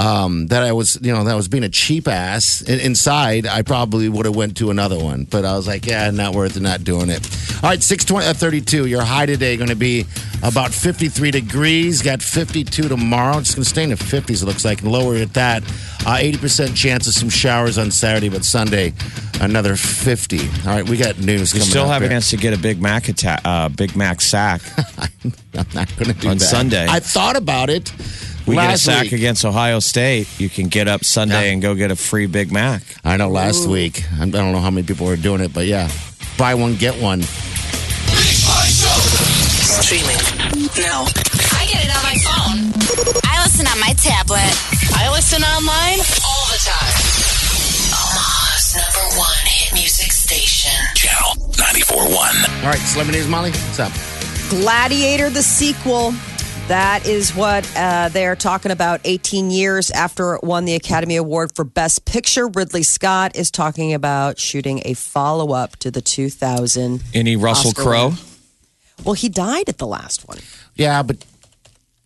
um, 0.00 0.46
that 0.46 0.62
I 0.62 0.72
was, 0.72 0.98
you 1.02 1.12
know, 1.12 1.24
that 1.24 1.32
I 1.32 1.34
was 1.34 1.48
being 1.48 1.62
a 1.62 1.68
cheap 1.68 2.08
ass 2.08 2.62
in, 2.62 2.80
inside, 2.80 3.46
I 3.46 3.60
probably 3.60 4.08
would 4.08 4.24
have 4.24 4.34
went 4.34 4.56
to 4.56 4.70
another 4.70 4.98
one. 4.98 5.24
But 5.24 5.44
I 5.44 5.54
was 5.56 5.66
like, 5.68 5.84
yeah, 5.86 6.10
not 6.10 6.34
worth 6.34 6.56
it, 6.56 6.60
not 6.62 6.84
doing 6.84 7.10
it. 7.10 7.20
All 7.62 7.68
right, 7.68 7.82
six 7.82 8.06
twenty 8.06 8.26
uh. 8.26 8.84
Your 8.84 9.02
high 9.02 9.26
today 9.26 9.58
going 9.58 9.68
to 9.68 9.76
be 9.76 10.06
about 10.42 10.72
fifty 10.72 11.08
three 11.08 11.30
degrees. 11.30 12.00
Got 12.00 12.22
fifty 12.22 12.64
two 12.64 12.88
tomorrow. 12.88 13.38
It's 13.38 13.54
going 13.54 13.64
to 13.64 13.68
stay 13.68 13.82
in 13.84 13.90
the 13.90 13.96
fifties. 13.98 14.42
It 14.42 14.46
looks 14.46 14.64
like, 14.64 14.80
and 14.80 14.90
lower 14.90 15.16
at 15.16 15.34
that. 15.34 15.62
Uh, 16.06 16.16
Eighty 16.18 16.38
percent 16.38 16.74
chance 16.74 17.06
of 17.06 17.12
some 17.12 17.28
showers 17.28 17.76
on 17.76 17.90
Saturday, 17.90 18.30
but 18.30 18.42
Sunday 18.42 18.94
another 19.42 19.76
fifty. 19.76 20.40
All 20.66 20.74
right, 20.74 20.88
we 20.88 20.96
got 20.96 21.18
news. 21.18 21.52
You 21.52 21.60
coming 21.60 21.70
still 21.70 21.84
up 21.84 21.90
have 21.90 22.02
a 22.02 22.04
here. 22.06 22.12
chance 22.14 22.30
to 22.30 22.38
get 22.38 22.54
a 22.54 22.58
Big 22.58 22.80
Mac 22.80 23.08
attack, 23.10 23.42
uh, 23.44 23.68
Big 23.68 23.94
Mac 23.96 24.22
sack. 24.22 24.62
I'm 25.54 25.66
not 25.74 25.94
going 25.96 26.06
to 26.06 26.14
do 26.14 26.20
that. 26.20 26.26
On 26.28 26.38
that. 26.38 26.44
Sunday. 26.44 26.86
I 26.88 27.00
thought 27.00 27.36
about 27.36 27.68
it. 27.68 27.92
We 28.46 28.54
get 28.56 28.74
a 28.74 28.78
sack 28.78 29.02
week. 29.04 29.12
against 29.12 29.44
Ohio 29.44 29.78
State. 29.80 30.26
You 30.40 30.48
can 30.48 30.68
get 30.68 30.88
up 30.88 31.04
Sunday 31.04 31.46
Yeah. 31.46 31.52
and 31.52 31.62
go 31.62 31.74
get 31.74 31.90
a 31.90 31.96
free 31.96 32.26
Big 32.26 32.50
Mac. 32.50 32.82
I 33.04 33.16
know 33.16 33.28
last 33.28 33.66
week. 33.68 34.04
I 34.20 34.26
don't 34.28 34.52
know 34.52 34.60
how 34.60 34.70
many 34.70 34.86
people 34.86 35.06
were 35.06 35.16
doing 35.16 35.40
it, 35.40 35.52
but 35.52 35.66
yeah, 35.66 35.88
buy 36.38 36.54
one 36.54 36.76
get 36.76 37.00
one. 37.00 37.22
Streaming 39.70 40.16
now. 40.78 41.06
I 41.52 41.66
get 41.66 41.84
it 41.84 41.90
on 41.94 42.02
my 42.02 42.16
phone. 42.24 42.58
I 43.24 43.42
listen 43.44 43.66
on 43.66 43.78
my 43.80 43.92
tablet. 43.94 44.50
I 44.96 45.10
listen 45.12 45.42
online 45.42 46.00
all 46.24 46.46
the 46.50 46.60
time. 46.64 46.94
Omaha's 47.94 48.74
number 48.76 49.18
one 49.18 49.36
hit 49.44 49.72
music 49.74 50.12
station. 50.12 50.72
Channel 50.94 51.36
94.1. 51.52 52.64
All 52.64 52.70
right, 52.70 52.78
celebrity 52.78 53.18
news, 53.20 53.28
Molly. 53.28 53.50
What's 53.50 53.78
up? 53.80 53.92
Gladiator, 54.50 55.30
the 55.30 55.42
sequel. 55.42 56.12
That 56.70 57.04
is 57.04 57.34
what 57.34 57.68
uh, 57.76 58.10
they're 58.10 58.36
talking 58.36 58.70
about. 58.70 59.00
18 59.02 59.50
years 59.50 59.90
after 59.90 60.36
it 60.36 60.44
won 60.44 60.66
the 60.66 60.76
Academy 60.76 61.16
Award 61.16 61.50
for 61.52 61.64
Best 61.64 62.04
Picture, 62.04 62.46
Ridley 62.46 62.84
Scott 62.84 63.34
is 63.34 63.50
talking 63.50 63.92
about 63.92 64.38
shooting 64.38 64.80
a 64.84 64.94
follow 64.94 65.52
up 65.52 65.74
to 65.78 65.90
the 65.90 66.00
2000. 66.00 67.02
Any 67.12 67.34
Russell 67.34 67.70
Oscar 67.70 67.82
Crowe? 67.82 68.12
Well, 69.04 69.14
he 69.14 69.28
died 69.28 69.68
at 69.68 69.78
the 69.78 69.86
last 69.88 70.28
one. 70.28 70.38
Yeah, 70.76 71.02
but 71.02 71.16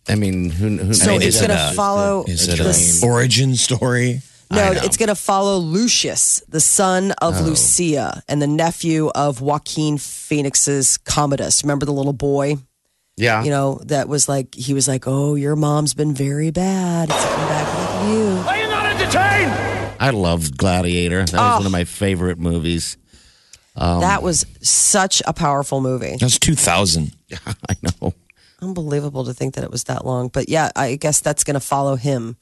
I 0.09 0.15
mean, 0.15 0.49
who? 0.49 0.77
who 0.77 0.95
So 0.95 1.11
I 1.11 1.13
mean, 1.19 1.21
it's 1.21 1.35
is 1.35 1.43
it 1.43 1.47
going 1.47 1.59
to 1.59 1.69
a- 1.69 1.73
follow. 1.73 2.25
Is 2.27 2.47
it 2.47 2.57
the- 2.57 3.03
an 3.03 3.07
origin 3.07 3.55
story? 3.55 4.23
No, 4.49 4.71
it's 4.71 4.97
going 4.97 5.09
to 5.09 5.15
follow 5.15 5.57
Lucius, 5.57 6.41
the 6.49 6.59
son 6.59 7.13
of 7.21 7.39
Lucia 7.41 8.23
and 8.27 8.41
the 8.41 8.47
nephew 8.47 9.11
of 9.13 9.41
Joaquin 9.41 9.99
Phoenix's 9.99 10.97
Commodus. 10.97 11.63
Remember 11.63 11.85
the 11.85 11.93
little 11.93 12.13
boy? 12.13 12.57
Yeah, 13.17 13.43
You 13.43 13.49
know, 13.49 13.79
that 13.85 14.09
was 14.09 14.27
like, 14.27 14.53
he 14.55 14.73
was 14.73 14.87
like, 14.89 15.05
oh, 15.07 15.35
your 15.35 15.55
mom's 15.55 15.93
been 15.93 16.13
very 16.13 16.51
bad. 16.51 17.09
It's 17.09 17.25
come 17.25 17.47
back 17.47 17.77
like 17.77 18.09
you. 18.09 18.43
I 19.99 20.09
loved 20.09 20.57
Gladiator. 20.57 21.19
That 21.25 21.31
was 21.33 21.53
Oh. 21.53 21.57
one 21.57 21.65
of 21.65 21.71
my 21.71 21.85
favorite 21.85 22.37
movies. 22.37 22.97
Um, 23.77 24.01
that 24.01 24.21
was 24.21 24.45
such 24.61 25.21
a 25.25 25.33
powerful 25.33 25.81
movie. 25.81 26.17
That's 26.19 26.39
2000. 26.39 27.11
I 27.69 27.75
know. 28.01 28.13
Unbelievable 28.61 29.25
to 29.25 29.33
think 29.33 29.55
that 29.55 29.63
it 29.63 29.71
was 29.71 29.85
that 29.85 30.05
long. 30.05 30.27
But 30.29 30.49
yeah, 30.49 30.71
I 30.75 30.95
guess 30.95 31.19
that's 31.21 31.43
going 31.43 31.55
to 31.55 31.59
follow 31.59 31.95
him. 31.95 32.35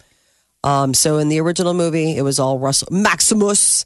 Um, 0.63 0.93
so 0.93 1.17
in 1.17 1.29
the 1.29 1.39
original 1.39 1.73
movie, 1.73 2.15
it 2.17 2.21
was 2.23 2.39
all 2.39 2.57
Russell 2.59 2.87
Maximus 2.91 3.85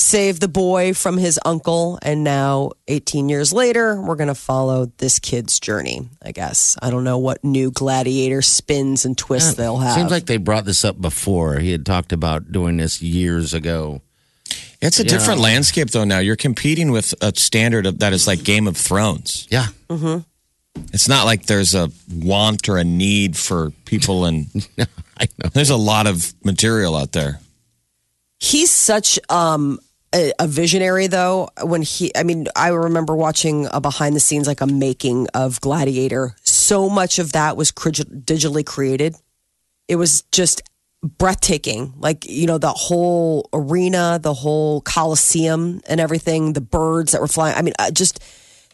saved 0.00 0.40
the 0.40 0.48
boy 0.48 0.94
from 0.94 1.18
his 1.18 1.40
uncle, 1.44 1.98
and 2.02 2.22
now 2.22 2.70
18 2.86 3.28
years 3.28 3.52
later, 3.52 4.00
we're 4.00 4.14
going 4.16 4.28
to 4.28 4.34
follow 4.34 4.86
this 4.98 5.18
kid's 5.18 5.58
journey. 5.58 6.08
I 6.22 6.30
guess 6.32 6.76
I 6.80 6.90
don't 6.90 7.02
know 7.04 7.18
what 7.18 7.42
new 7.42 7.70
gladiator 7.72 8.40
spins 8.40 9.04
and 9.04 9.18
twists 9.18 9.54
they'll 9.54 9.78
have. 9.78 9.96
Seems 9.96 10.10
like 10.12 10.26
they 10.26 10.36
brought 10.36 10.64
this 10.64 10.84
up 10.84 11.00
before. 11.00 11.58
He 11.58 11.72
had 11.72 11.84
talked 11.84 12.12
about 12.12 12.52
doing 12.52 12.76
this 12.76 13.02
years 13.02 13.52
ago. 13.52 14.00
It's 14.80 15.00
a 15.00 15.04
different 15.04 15.40
landscape, 15.40 15.90
though, 15.90 16.04
now. 16.04 16.20
You're 16.20 16.36
competing 16.36 16.92
with 16.92 17.12
a 17.20 17.32
standard 17.34 17.84
of, 17.84 17.98
that 17.98 18.12
is 18.12 18.28
like 18.28 18.44
Game 18.44 18.68
of 18.68 18.76
Thrones. 18.76 19.48
Yeah, 19.50 19.66
It's 20.92 21.08
not 21.08 21.24
like 21.24 21.46
there's 21.46 21.74
a 21.74 21.90
want 22.14 22.68
or 22.68 22.78
a 22.78 22.84
need 22.84 23.36
for 23.36 23.70
people, 23.84 24.24
and 24.26 24.46
I 25.18 25.26
know. 25.42 25.50
there's 25.52 25.70
a 25.70 25.76
lot 25.76 26.06
of 26.06 26.32
material 26.44 26.94
out 26.94 27.10
there. 27.10 27.40
he's 28.38 28.70
such 28.70 29.18
um 29.28 29.80
a, 30.14 30.32
a 30.38 30.46
visionary 30.46 31.06
though 31.06 31.48
when 31.62 31.82
he 31.82 32.10
i 32.16 32.22
mean 32.22 32.46
i 32.56 32.68
remember 32.68 33.14
watching 33.14 33.68
a 33.72 33.80
behind 33.80 34.16
the 34.16 34.20
scenes 34.20 34.46
like 34.46 34.60
a 34.60 34.66
making 34.66 35.28
of 35.34 35.60
gladiator. 35.60 36.34
So 36.42 36.88
much 36.88 37.18
of 37.18 37.32
that 37.32 37.56
was 37.56 37.72
digitally 37.72 38.64
created. 38.64 39.16
It 39.86 39.96
was 39.96 40.22
just 40.32 40.62
breathtaking. 41.02 41.94
Like 41.96 42.28
you 42.28 42.46
know 42.46 42.58
the 42.58 42.72
whole 42.72 43.48
arena 43.52 44.18
the 44.20 44.34
whole 44.34 44.80
coliseum 44.82 45.80
and 45.86 46.00
everything 46.00 46.52
the 46.52 46.60
birds 46.60 47.12
that 47.12 47.20
were 47.20 47.28
flying. 47.28 47.56
I 47.56 47.62
mean 47.62 47.74
just 47.92 48.22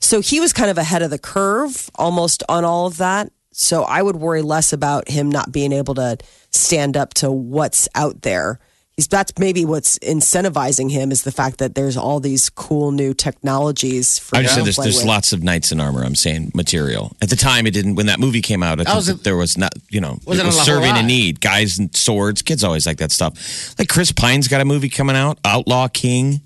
so 0.00 0.20
he 0.20 0.40
was 0.40 0.52
kind 0.52 0.70
of 0.70 0.78
ahead 0.78 1.02
of 1.02 1.10
the 1.10 1.18
curve 1.18 1.90
almost 1.94 2.42
on 2.48 2.64
all 2.64 2.86
of 2.86 2.98
that. 2.98 3.32
So 3.52 3.82
i 3.82 4.00
would 4.00 4.16
worry 4.16 4.42
less 4.42 4.72
about 4.72 5.08
him 5.08 5.30
not 5.30 5.52
being 5.52 5.72
able 5.72 5.94
to 5.94 6.18
stand 6.50 6.96
up 6.96 7.14
to 7.14 7.30
what's 7.30 7.88
out 7.94 8.22
there 8.22 8.60
he's 8.96 9.08
that's 9.08 9.32
maybe 9.38 9.64
what's 9.64 9.98
incentivizing 10.00 10.90
him 10.90 11.10
is 11.12 11.22
the 11.22 11.32
fact 11.32 11.58
that 11.58 11.74
there's 11.74 11.96
all 11.96 12.20
these 12.20 12.50
cool 12.50 12.90
new 12.92 13.12
technologies 13.14 14.18
for 14.18 14.36
I 14.36 14.40
him 14.40 14.44
just 14.44 14.54
to 14.54 14.58
said 14.60 14.66
there's, 14.66 14.76
there's 14.76 14.96
with. 14.98 15.06
lots 15.06 15.32
of 15.32 15.42
knights 15.42 15.72
in 15.72 15.80
armor. 15.80 16.02
I'm 16.04 16.14
saying 16.14 16.52
material. 16.54 17.14
At 17.22 17.30
the 17.30 17.36
time, 17.36 17.66
it 17.66 17.72
didn't. 17.74 17.94
When 17.96 18.06
that 18.06 18.18
movie 18.20 18.42
came 18.42 18.62
out, 18.62 18.80
I 18.80 18.84
think 18.84 18.96
was 18.96 19.06
that 19.06 19.16
it- 19.16 19.24
there 19.24 19.36
was 19.36 19.56
not. 19.58 19.72
You 19.90 20.00
know, 20.00 20.14
it 20.22 20.26
Wasn't 20.26 20.46
was 20.46 20.58
a 20.58 20.64
serving 20.64 20.96
a 20.96 21.02
need. 21.02 21.40
Guys 21.40 21.78
and 21.78 21.94
swords. 21.96 22.42
Kids 22.42 22.62
always 22.64 22.86
like 22.86 22.98
that 22.98 23.12
stuff. 23.12 23.74
Like 23.78 23.88
Chris 23.88 24.12
Pine's 24.12 24.48
got 24.48 24.60
a 24.60 24.64
movie 24.64 24.88
coming 24.88 25.16
out, 25.16 25.38
Outlaw 25.44 25.88
King. 25.88 26.40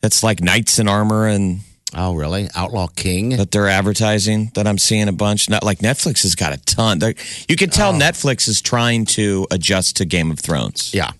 That's 0.00 0.22
like 0.22 0.40
knights 0.42 0.78
in 0.78 0.88
armor 0.88 1.26
and 1.26 1.60
Oh, 1.96 2.14
really? 2.14 2.48
Outlaw 2.56 2.88
King? 2.88 3.30
that 3.36 3.52
they're 3.52 3.68
advertising. 3.68 4.50
That 4.54 4.66
I'm 4.66 4.78
seeing 4.78 5.06
a 5.08 5.12
bunch. 5.12 5.48
Not 5.48 5.62
like 5.62 5.78
Netflix 5.78 6.22
has 6.24 6.34
got 6.34 6.52
a 6.52 6.56
ton. 6.64 6.98
They're, 6.98 7.14
you 7.48 7.54
can 7.56 7.70
Oh. 7.70 7.72
tell 7.72 7.92
Netflix 7.92 8.48
is 8.48 8.60
trying 8.60 9.06
to 9.06 9.46
adjust 9.52 9.96
to 9.98 10.04
Game 10.04 10.30
of 10.32 10.40
Thrones. 10.40 10.92
Yeah. 10.92 11.12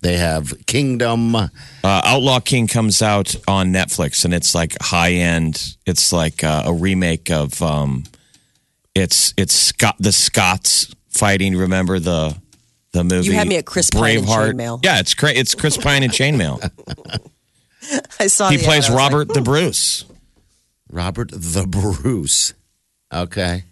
They 0.00 0.16
have 0.16 0.54
Kingdom. 0.66 1.34
Uh, 1.34 1.48
Outlaw 1.82 2.40
King 2.40 2.68
comes 2.68 3.02
out 3.02 3.34
on 3.48 3.72
Netflix, 3.72 4.24
and 4.24 4.32
it's 4.32 4.54
like 4.54 4.76
high 4.80 5.12
end. 5.12 5.74
It's 5.86 6.12
like 6.12 6.44
uh, 6.44 6.62
a 6.66 6.72
remake 6.72 7.30
of 7.30 7.60
um, 7.62 8.04
it's 8.94 9.34
it's 9.36 9.54
Scott 9.54 9.96
the 9.98 10.12
Scots 10.12 10.94
fighting. 11.08 11.56
Remember 11.56 11.98
the 11.98 12.36
the 12.92 13.02
movie? 13.02 13.26
You 13.26 13.32
had 13.32 13.48
me 13.48 13.56
at 13.56 13.66
Chris 13.66 13.90
Pine 13.90 14.18
and 14.18 14.26
Braveheart. 14.26 14.52
Chainmail. 14.52 14.84
Yeah, 14.84 15.00
it's 15.00 15.14
cra- 15.14 15.32
it's 15.34 15.54
Chris 15.56 15.76
Pine 15.76 16.04
and 16.04 16.12
Chainmail. 16.12 16.70
I 18.20 18.26
saw 18.28 18.50
he 18.50 18.56
the 18.56 18.62
ad, 18.62 18.66
plays 18.66 18.88
I 18.88 18.92
was 18.92 19.00
like, 19.00 19.10
Robert 19.10 19.34
the 19.34 19.40
Bruce. 19.40 20.04
Robert 20.90 21.30
the 21.32 21.66
Bruce. 21.66 22.54
Okay. 23.12 23.64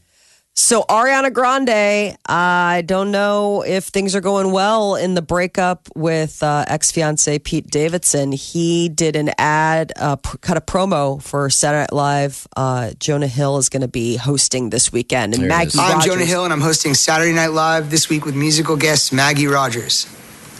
So 0.58 0.84
Ariana 0.88 1.30
Grande, 1.30 2.16
I 2.24 2.82
don't 2.86 3.10
know 3.10 3.60
if 3.60 3.84
things 3.84 4.16
are 4.16 4.22
going 4.22 4.52
well 4.52 4.96
in 4.96 5.12
the 5.12 5.20
breakup 5.20 5.86
with 5.94 6.42
uh, 6.42 6.64
ex 6.66 6.90
fiance 6.90 7.38
Pete 7.40 7.66
Davidson. 7.66 8.32
He 8.32 8.88
did 8.88 9.16
an 9.16 9.32
ad, 9.36 9.92
uh, 9.96 10.16
pr- 10.16 10.38
cut 10.38 10.56
a 10.56 10.62
promo 10.62 11.20
for 11.22 11.50
Saturday 11.50 11.80
Night 11.82 11.92
Live. 11.92 12.48
Uh, 12.56 12.92
Jonah 12.98 13.26
Hill 13.26 13.58
is 13.58 13.68
going 13.68 13.82
to 13.82 13.88
be 13.88 14.16
hosting 14.16 14.70
this 14.70 14.90
weekend, 14.90 15.34
and 15.34 15.46
Maggie. 15.46 15.68
is. 15.68 15.78
I'm 15.78 15.98
Rogers- 15.98 16.06
Jonah 16.06 16.24
Hill, 16.24 16.44
and 16.44 16.52
I'm 16.54 16.62
hosting 16.62 16.94
Saturday 16.94 17.34
Night 17.34 17.52
Live 17.52 17.90
this 17.90 18.08
week 18.08 18.24
with 18.24 18.34
musical 18.34 18.76
guest 18.76 19.12
Maggie 19.12 19.48
Rogers. 19.48 20.06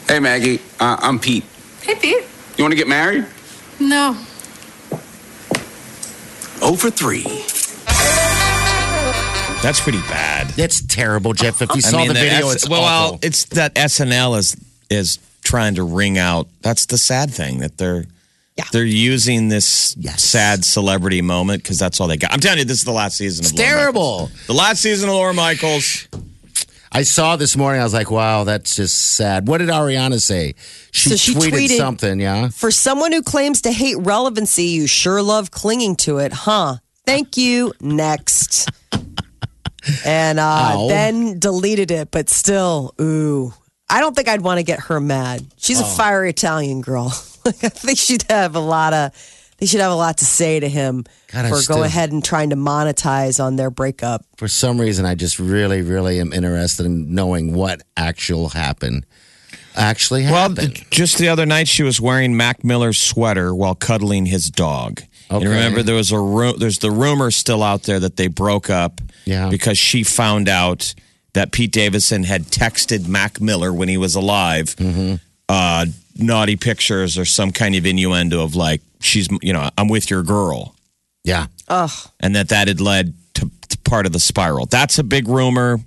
Hey, 0.07 0.21
Maggie. 0.21 0.61
Uh, 0.79 0.99
I'm 1.01 1.19
Pete. 1.19 1.45
Hey, 1.81 1.95
Pete. 1.95 2.23
You 2.59 2.65
want 2.65 2.73
to 2.73 2.77
get 2.77 2.87
married? 2.87 3.25
No. 3.81 4.15
Oh 6.61 6.77
for 6.77 6.91
3. 6.91 7.23
That's 9.67 9.81
pretty 9.81 10.01
bad. 10.03 10.47
That's 10.51 10.81
terrible, 10.87 11.33
Jeff. 11.33 11.61
If 11.61 11.75
you 11.75 11.81
saw 11.81 12.05
the 12.05 12.13
that 12.13 12.21
video, 12.21 12.49
S- 12.51 12.55
it's 12.55 12.69
well, 12.69 12.83
awful. 12.85 13.11
well, 13.15 13.19
it's 13.21 13.47
that 13.47 13.75
SNL 13.75 14.39
is 14.39 14.57
is 14.89 15.19
trying 15.43 15.75
to 15.75 15.83
wring 15.83 16.19
out. 16.19 16.47
That's 16.63 16.87
the 16.87 16.97
sad 16.97 17.33
thing 17.33 17.59
that 17.59 17.77
they're 17.77 18.05
they're 18.71 18.85
using 18.85 19.49
this 19.49 19.97
Yes. 19.99 20.23
sad 20.23 20.65
celebrity 20.65 21.21
moment 21.21 21.65
because 21.65 21.81
that's 21.81 22.01
all 22.01 22.07
they 22.07 22.17
got. 22.17 22.33
I'm 22.33 22.39
telling 22.39 22.61
you, 22.61 22.65
this 22.65 22.79
is 22.79 22.85
the 22.85 22.93
last 22.93 23.17
season. 23.17 23.45
it's 23.45 23.51
of 23.51 23.59
Laura 23.59 23.71
terrible. 23.73 24.19
Michaels. 24.21 24.47
The 24.47 24.55
last 24.55 24.83
season 24.83 25.09
of 25.09 25.17
Lorne 25.17 25.35
Michaels. 25.35 26.07
I 26.93 27.03
saw 27.03 27.35
this 27.35 27.57
morning. 27.57 27.81
I 27.81 27.85
was 27.85 27.93
like, 27.93 28.09
wow, 28.13 28.45
that's 28.45 28.77
just 28.77 28.97
sad. 29.17 29.49
What 29.49 29.59
did 29.59 29.69
Ariana 29.69 30.21
say? 30.23 30.55
She, 30.93 31.11
So 31.11 31.17
she 31.17 31.35
tweeted, 31.35 31.51
tweeted- 31.51 31.77
something, 31.77 32.21
yeah? 32.21 32.49
For 32.51 32.71
someone 32.71 33.11
who 33.11 33.21
claims 33.21 33.63
to 33.63 33.73
hate 33.73 33.97
relevancy, 33.99 34.63
you 34.67 34.87
sure 34.87 35.21
love 35.23 35.51
clinging 35.51 35.97
to 35.97 36.19
it, 36.19 36.33
huh? 36.33 36.77
Thank 37.05 37.37
you. 37.37 37.73
Next. 37.81 38.69
And 40.05 40.39
uh, 40.39 40.87
then 40.89 41.39
deleted 41.39 41.91
it, 41.91 42.11
but 42.11 42.29
still, 42.29 42.95
ooh. 43.01 43.53
I 43.89 44.01
don't 44.01 44.17
think 44.17 44.27
I'd 44.29 44.41
want 44.41 44.59
to 44.59 44.65
get 44.65 44.81
her 44.81 45.01
mad. 45.01 45.47
She's 45.59 45.81
a 45.81 45.85
Oh. 45.85 45.87
fiery 45.87 46.31
Italian 46.31 46.81
girl. 46.81 47.07
I 47.47 47.53
think 47.53 47.99
she'd 47.99 48.25
have 48.29 48.57
a 48.57 48.61
lot 48.61 48.93
of. 48.93 49.13
They 49.59 49.67
should 49.67 49.81
have 49.81 49.93
a 49.93 49.97
lot 49.97 50.19
to 50.19 50.25
say 50.27 50.61
to 50.61 50.69
him 50.69 51.05
God, 51.33 51.49
for 51.49 51.57
still- 51.57 51.77
go 51.77 51.83
ahead 51.85 52.13
and 52.13 52.23
trying 52.23 52.51
to 52.51 52.57
monetize 52.57 53.43
on 53.43 53.57
their 53.57 53.71
breakup. 53.71 54.25
For 54.37 54.49
some 54.49 54.79
reason, 54.81 55.07
I 55.07 55.15
just 55.15 55.39
really, 55.39 55.81
really 55.83 56.21
am 56.21 56.33
interested 56.33 56.85
in 56.85 57.15
knowing 57.15 57.55
what 57.55 57.83
actual 57.97 58.51
happened. 58.51 59.07
Actually 59.75 60.25
Well, 60.25 60.49
happened. 60.51 60.75
th- 60.77 60.91
just 60.91 61.19
the 61.19 61.29
other 61.29 61.47
night, 61.47 61.69
she 61.69 61.83
was 61.83 62.01
wearing 62.01 62.37
Mac 62.37 62.65
Miller's 62.65 62.99
sweater 62.99 63.55
while 63.55 63.75
cuddling 63.75 64.27
his 64.27 64.51
dog. 64.51 65.03
And 65.31 65.43
remember, 65.45 65.83
there 65.83 65.95
was 65.95 66.13
a 66.13 66.19
ru- 66.21 66.57
there's 66.57 66.79
the 66.79 66.91
rumor 66.91 67.31
still 67.31 67.63
out 67.63 67.83
there 67.85 67.99
that 68.01 68.17
they 68.17 68.27
broke 68.29 68.69
up 68.71 69.01
Yeah. 69.27 69.49
because 69.51 69.77
she 69.77 70.03
found 70.05 70.49
out 70.49 70.95
that 71.35 71.53
Pete 71.53 71.73
Davidson 71.73 72.23
had 72.25 72.45
texted 72.45 73.07
Mac 73.09 73.41
Miller 73.41 73.73
when 73.73 73.89
he 73.89 73.97
was 73.99 74.15
alive 74.15 74.75
Mm-hmm. 74.77 75.17
uh, 75.49 75.87
naughty 76.17 76.57
pictures 76.57 77.19
or 77.19 77.25
some 77.27 77.51
kind 77.53 77.75
of 77.75 77.85
innuendo 77.85 78.43
of 78.43 78.55
like 78.55 78.81
she's 79.01 79.29
you 79.43 79.53
know 79.53 79.69
I'm 79.77 79.89
with 79.89 80.11
your 80.11 80.23
girl, 80.23 80.75
yeah. 81.25 81.47
Ugh. 81.69 81.91
and 82.21 82.35
that 82.37 82.49
that 82.49 82.69
had 82.69 82.81
led 82.81 83.13
to, 83.35 83.51
to 83.69 83.79
part 83.85 84.07
of 84.07 84.13
the 84.13 84.21
spiral. 84.21 84.65
That's 84.67 84.99
a 84.99 85.05
big 85.05 85.29
rumor. 85.29 85.81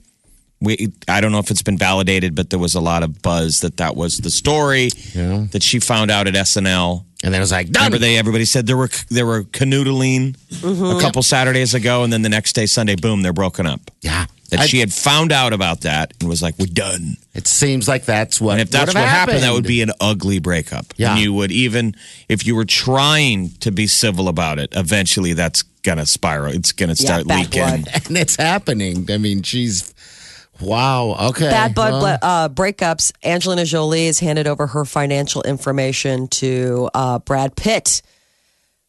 We, 0.62 0.92
I 1.08 1.22
don't 1.22 1.32
know 1.32 1.40
if 1.40 1.52
it's 1.52 1.62
been 1.62 1.78
validated, 1.78 2.36
but 2.36 2.50
there 2.50 2.60
was 2.60 2.76
a 2.76 2.82
lot 2.82 3.02
of 3.04 3.22
buzz 3.22 3.62
that 3.62 3.78
that 3.78 3.96
was 3.96 4.18
the 4.18 4.30
story 4.30 4.90
Yeah. 5.14 5.46
that 5.52 5.64
she 5.64 5.80
found 5.80 6.12
out 6.12 6.28
at 6.28 6.34
SNL. 6.34 7.06
And 7.24 7.34
then 7.34 7.40
it 7.40 7.44
was 7.44 7.52
like, 7.52 7.70
done. 7.70 7.84
Remember, 7.84 7.98
they 7.98 8.18
everybody 8.18 8.46
said 8.46 8.66
there 8.68 8.78
were 8.78 8.90
they 9.10 9.24
were 9.24 9.44
canoodling 9.44 10.36
Mm-hmm. 10.52 10.98
a 10.98 11.02
couple 11.02 11.22
Saturdays 11.24 11.74
ago, 11.74 12.04
and 12.04 12.12
then 12.12 12.22
the 12.24 12.30
next 12.30 12.54
day, 12.54 12.66
Sunday, 12.66 12.96
boom, 12.96 13.22
they're 13.22 13.34
broken 13.34 13.66
up. 13.66 13.80
yeah. 14.02 14.26
That 14.50 14.62
I- 14.62 14.66
she 14.66 14.80
had 14.80 14.92
found 14.92 15.32
out 15.32 15.54
about 15.54 15.82
that 15.82 16.12
and 16.20 16.28
was 16.28 16.42
like, 16.42 16.58
"We're 16.58 16.66
done." 16.74 17.18
it 17.36 17.46
seems 17.46 17.88
like 17.88 18.06
that's 18.06 18.42
what 18.42 18.54
And 18.54 18.62
if 18.62 18.72
that's 18.72 18.88
would 18.88 18.96
what 19.00 19.08
have 19.08 19.20
happened, 19.30 19.44
that 19.44 19.54
would 19.54 19.64
be 19.68 19.84
an 19.84 19.92
ugly 20.02 20.40
breakup. 20.40 20.88
Yeah. 20.98 21.12
And 21.12 21.20
you 21.22 21.34
would 21.34 21.52
even 21.52 21.94
if 22.30 22.48
you 22.48 22.56
were 22.56 22.66
trying 22.66 23.52
to 23.60 23.72
be 23.72 23.86
civil 23.86 24.28
about 24.28 24.58
it, 24.58 24.70
eventually 24.76 25.34
that's 25.34 25.62
gonna 25.84 26.08
spiral. 26.08 26.52
It's 26.54 26.72
gonna 26.72 26.96
start 26.96 27.28
bad 27.28 27.40
leaking. 27.54 27.62
blood. 27.84 27.88
And 28.08 28.18
it's 28.18 28.38
happening. 28.38 29.06
I 29.12 29.18
mean, 29.20 29.44
she's, 29.44 29.94
wow. 30.62 31.16
Okay. 31.30 31.50
Bad 31.50 31.76
blood 31.76 32.02
well, 32.02 32.20
uh, 32.22 32.50
breakups. 32.50 33.12
Angelina 33.24 33.66
Jolie 33.66 34.08
has 34.08 34.20
handed 34.20 34.48
over 34.48 34.68
her 34.68 34.86
financial 34.86 35.42
information 35.44 36.28
to 36.30 36.90
uh, 36.94 37.20
Brad 37.20 37.56
Pitt, 37.56 38.02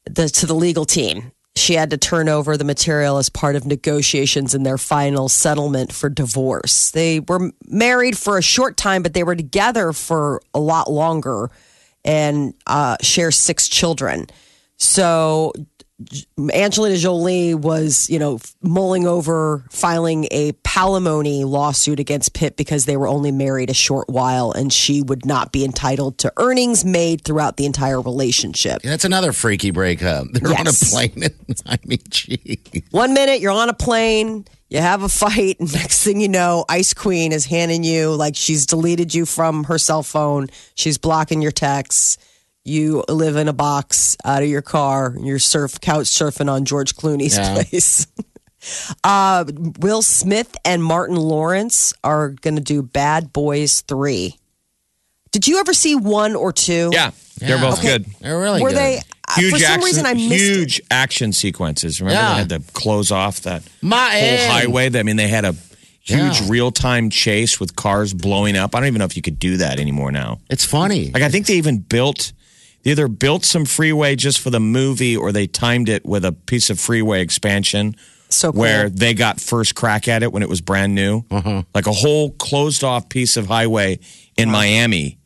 the, 0.05 0.29
to 0.29 0.47
the 0.47 0.55
legal 0.55 0.85
team. 0.85 1.33
She 1.57 1.75
had 1.75 1.91
to 1.91 1.99
turn 1.99 2.29
over 2.29 2.57
the 2.57 2.65
material 2.65 3.19
as 3.19 3.29
part 3.29 3.57
of 3.57 3.67
negotiations 3.67 4.55
in 4.55 4.63
their 4.63 4.79
final 4.79 5.29
settlement 5.29 5.93
for 5.93 6.09
divorce. 6.09 6.91
They 6.93 7.21
were 7.21 7.51
married 7.67 8.17
for 8.17 8.39
a 8.39 8.43
short 8.43 8.77
time, 8.77 9.03
but 9.03 9.15
they 9.15 9.25
were 9.25 9.37
together 9.37 9.93
for 9.93 10.41
a 10.55 10.61
lot 10.61 10.91
longer 10.91 11.51
and 12.05 12.55
uh, 12.67 12.97
share 13.03 13.31
six 13.31 13.69
children. 13.69 14.27
So 14.79 15.53
Angelina 16.53 16.97
Jolie 16.97 17.55
was, 17.55 18.09
you 18.09 18.19
know, 18.19 18.39
mulling 18.63 19.07
over 19.07 19.65
filing 19.71 20.27
a 20.31 20.53
palimony 20.53 21.45
lawsuit 21.45 22.01
against 22.01 22.33
Pitt 22.33 22.57
because 22.57 22.87
they 22.87 22.97
were 22.97 23.07
only 23.07 23.33
married 23.33 23.71
a 23.71 23.75
short 23.75 24.09
while 24.09 24.53
and 24.53 24.73
she 24.73 25.03
would 25.03 25.27
not 25.27 25.53
be 25.53 25.65
entitled 25.65 26.19
to 26.19 26.33
earnings 26.37 26.85
made 26.85 27.23
throughout 27.25 27.57
the 27.57 27.67
entire 27.67 28.01
relationship. 28.01 28.83
That's 28.83 29.05
another 29.05 29.33
freaky 29.33 29.71
breakup. 29.71 30.27
They're 30.33 30.59
on 30.59 30.67
a 30.67 30.73
plane. 30.73 31.25
I 31.67 31.79
mean, 31.85 32.01
gee. 32.09 32.61
One 32.91 33.13
minute 33.13 33.41
you're 33.41 33.53
on 33.53 33.69
a 33.69 33.75
plane, 33.75 34.47
you 34.69 34.79
have 34.79 35.03
a 35.03 35.09
fight, 35.09 35.61
and 35.61 35.73
next 35.75 36.03
thing 36.03 36.21
you 36.21 36.29
know, 36.29 36.65
Ice 36.69 36.95
Queen 36.95 37.33
is 37.33 37.45
handing 37.45 37.85
you 37.85 38.15
like 38.15 38.37
she's 38.37 38.67
deleted 38.67 39.15
you 39.15 39.27
from 39.27 39.65
her 39.65 39.79
cell 39.79 40.03
phone, 40.03 40.49
she's 40.75 40.97
blocking 40.97 41.43
your 41.43 41.53
texts. 41.53 42.19
You 42.71 43.03
live 43.09 43.35
in 43.35 43.49
a 43.49 43.53
box 43.53 44.17
out 44.25 44.43
of 44.45 44.49
your 44.49 44.63
car. 44.63 45.17
You're 45.21 45.41
surf 45.41 45.81
couch 45.81 46.07
surfing 46.07 46.49
on 46.49 46.65
George 46.65 46.95
Clooney's 46.95 47.37
Yeah. 47.37 47.55
place. 47.55 48.07
uh, 49.05 49.45
Will 49.81 50.03
Smith 50.03 50.55
and 50.65 50.83
Martin 50.85 51.17
Lawrence 51.17 51.93
are 52.05 52.29
going 52.29 52.55
to 52.55 52.63
do 52.63 52.81
Bad 52.83 53.33
Boys 53.33 53.81
Three. 53.81 54.37
Did 55.33 55.49
you 55.49 55.59
ever 55.59 55.75
see 55.75 55.97
one 55.97 56.37
or 56.37 56.53
two? 56.53 56.91
Yeah, 56.93 57.11
they're 57.39 57.57
Yeah. 57.57 57.61
both 57.61 57.79
Okay. 57.81 57.89
good. 57.99 58.07
They're 58.21 58.39
really 58.39 58.63
Were 58.63 58.69
good. 58.71 58.79
they? 58.79 58.99
uh, 59.29 59.35
Huge 59.35 59.53
for 59.53 59.59
some 59.59 59.67
action, 59.73 59.85
reason, 59.85 60.07
I 60.07 60.15
missed 60.15 60.33
it. 60.33 60.37
huge 60.39 60.81
action 60.93 61.33
sequences. 61.33 62.01
Remember, 62.01 62.21
Yeah. 62.23 62.33
they 62.35 62.39
had 62.39 62.49
to 62.51 62.73
close 62.73 63.11
off 63.11 63.41
that 63.43 63.63
My 63.83 64.11
whole 64.11 64.21
end. 64.23 64.53
highway. 64.53 64.91
I 64.97 65.03
mean, 65.03 65.17
they 65.17 65.29
had 65.29 65.45
a 65.45 65.57
huge 66.03 66.41
Yeah. 66.41 66.47
real 66.49 66.71
time 66.73 67.11
chase 67.11 67.59
with 67.59 67.75
cars 67.77 68.13
blowing 68.15 68.57
up. 68.57 68.75
I 68.75 68.79
don't 68.81 68.87
even 68.89 68.99
know 69.01 69.05
if 69.07 69.17
you 69.17 69.23
could 69.23 69.39
do 69.41 69.57
that 69.57 69.79
anymore 69.81 70.13
now. 70.13 70.39
It's 70.49 70.65
funny. 70.65 71.11
Like 71.13 71.23
I 71.25 71.29
think 71.31 71.47
they 71.47 71.55
even 71.55 71.79
built 71.79 72.33
they 72.83 72.91
either 72.93 73.09
built 73.09 73.45
some 73.45 73.65
freeway 73.65 74.17
just 74.17 74.41
for 74.41 74.51
the 74.51 74.61
movie 74.61 75.17
or 75.17 75.33
they 75.33 75.47
timed 75.47 75.89
it 75.89 76.05
with 76.05 76.25
a 76.25 76.33
piece 76.33 76.71
of 76.71 76.81
freeway 76.81 77.21
expansion 77.23 77.95
So 78.31 78.53
cool. 78.53 78.61
where 78.61 78.89
they 78.89 79.15
got 79.15 79.41
first 79.41 79.75
crack 79.75 80.09
at 80.09 80.23
it 80.23 80.33
when 80.33 80.43
it 80.43 80.49
was 80.49 80.61
brand 80.61 80.95
new. 80.95 81.23
Uh-huh. 81.31 81.63
Like 81.75 81.87
a 81.87 81.93
whole 81.93 82.31
closed 82.33 82.83
off 82.83 83.09
piece 83.09 83.37
of 83.37 83.47
highway 83.49 83.99
in 84.37 84.51
Miami 84.51 85.19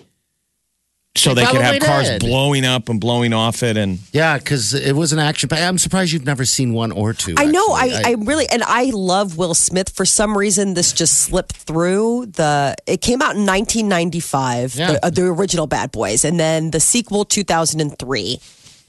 so 1.16 1.32
They 1.32 1.44
they, 1.44 1.50
could 1.52 1.60
have 1.60 1.78
probably 1.78 1.86
cars 1.86 2.08
did. 2.08 2.20
blowing 2.20 2.64
up 2.64 2.88
and 2.88 3.00
blowing 3.00 3.32
off 3.32 3.62
it, 3.62 3.76
and 3.76 4.00
Yeah, 4.12 4.36
because 4.36 4.74
it 4.74 4.94
was 4.94 5.12
an 5.12 5.20
action. 5.20 5.48
I'm 5.52 5.78
surprised 5.78 6.12
you've 6.12 6.24
never 6.26 6.44
seen 6.44 6.72
one 6.72 6.90
or 6.90 7.12
two. 7.12 7.34
I 7.38 7.46
know. 7.46 7.68
I, 7.72 7.86
actually. 7.86 8.04
I 8.04 8.10
really 8.24 8.46
and 8.48 8.62
I 8.64 8.90
love 8.92 9.36
Will 9.38 9.54
Smith. 9.54 9.90
For 9.90 10.04
some 10.04 10.36
reason, 10.36 10.74
this 10.74 10.92
just 10.92 11.20
slipped 11.20 11.54
through. 11.56 12.26
The 12.26 12.74
it 12.86 13.00
came 13.00 13.22
out 13.22 13.36
in 13.36 13.46
1995, 13.46 14.74
Yeah. 14.74 14.92
the, 14.92 15.06
uh, 15.06 15.10
the 15.10 15.22
original 15.26 15.66
Bad 15.66 15.92
Boys, 15.92 16.24
and 16.24 16.38
then 16.38 16.70
the 16.72 16.80
sequel 16.80 17.24
2003. 17.24 18.40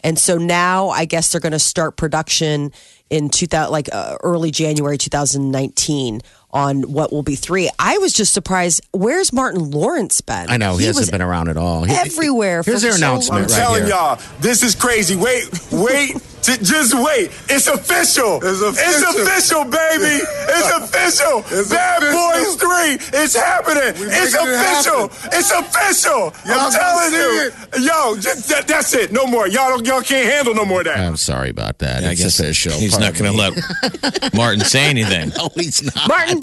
And 0.04 0.20
so 0.20 0.38
now 0.38 0.90
I 0.90 1.06
guess 1.06 1.32
they're 1.32 1.42
going 1.42 1.52
to 1.54 1.60
start 1.60 1.98
production 1.98 2.72
in 3.10 3.30
2000, 3.30 3.72
like 3.72 3.90
uh, 3.94 4.18
early 4.24 4.52
January 4.52 4.98
2019 4.98 6.22
on 6.52 6.84
what 6.84 7.12
will 7.12 7.24
be 7.24 7.36
three. 7.36 7.70
I 7.78 7.98
was 7.98 8.14
just 8.14 8.34
surprised. 8.34 8.82
Where's 8.92 9.34
Martin 9.34 9.72
Lawrence 9.72 10.22
been? 10.22 10.50
I 10.50 10.58
know 10.58 10.78
he, 10.78 10.86
hasn't 10.86 11.12
been 11.12 11.22
around 11.22 11.50
at 11.50 11.58
all. 11.58 11.84
He- 11.84 11.94
everywhere 11.94 12.64
Here's 12.64 12.82
for 12.82 12.88
their 12.88 12.92
so 12.94 12.98
announcement 12.98 13.42
long. 13.50 13.50
right 13.52 13.64
telling 13.64 13.82
here. 13.84 13.92
y'all, 13.94 14.20
this 14.40 14.64
is 14.64 14.74
crazy. 14.76 15.16
Wait, 15.16 15.50
wait, 15.72 16.16
j- 16.46 16.58
just 16.64 16.94
wait. 16.94 17.32
It's 17.50 17.68
official. 17.68 18.40
It's 18.44 18.62
official, 18.62 19.64
baby. 19.66 20.22
It's 20.24 20.72
official. 20.78 21.42
Bad 21.70 22.02
Boys 22.02 22.56
3. 22.56 23.20
It's 23.22 23.36
happening. 23.36 23.94
It's 23.96 24.34
making 24.34 24.50
it 24.50 24.56
official. 24.56 25.06
It's 25.34 25.52
official. 25.52 26.34
Y'all 26.46 26.60
I'm 26.68 26.72
telling 26.72 27.12
gonna 27.12 27.82
you. 27.82 27.86
Yo, 27.88 28.16
just, 28.18 28.50
that, 28.50 28.68
that's 28.68 28.94
it. 28.94 29.12
No 29.12 29.26
more. 29.28 29.48
Y'all 29.48 29.70
don't, 29.70 29.86
y'all 29.86 30.02
can't 30.02 30.32
handle 30.32 30.54
no 30.56 30.66
more 30.66 30.80
of 30.82 30.86
that. 30.86 31.00
I'm 31.00 31.18
sorry 31.18 31.50
about 31.50 31.80
that. 31.80 32.04
I 32.04 32.12
it's 32.12 32.22
guess 32.22 32.40
official. 32.40 32.74
he's 32.74 32.98
not 33.00 33.14
going 33.16 33.32
to 33.32 33.38
let 33.38 34.34
Martin 34.34 34.62
say 34.62 34.86
anything. 34.86 35.32
No, 35.38 35.50
he's 35.56 35.82
not. 35.84 36.08
Martin, 36.08 36.42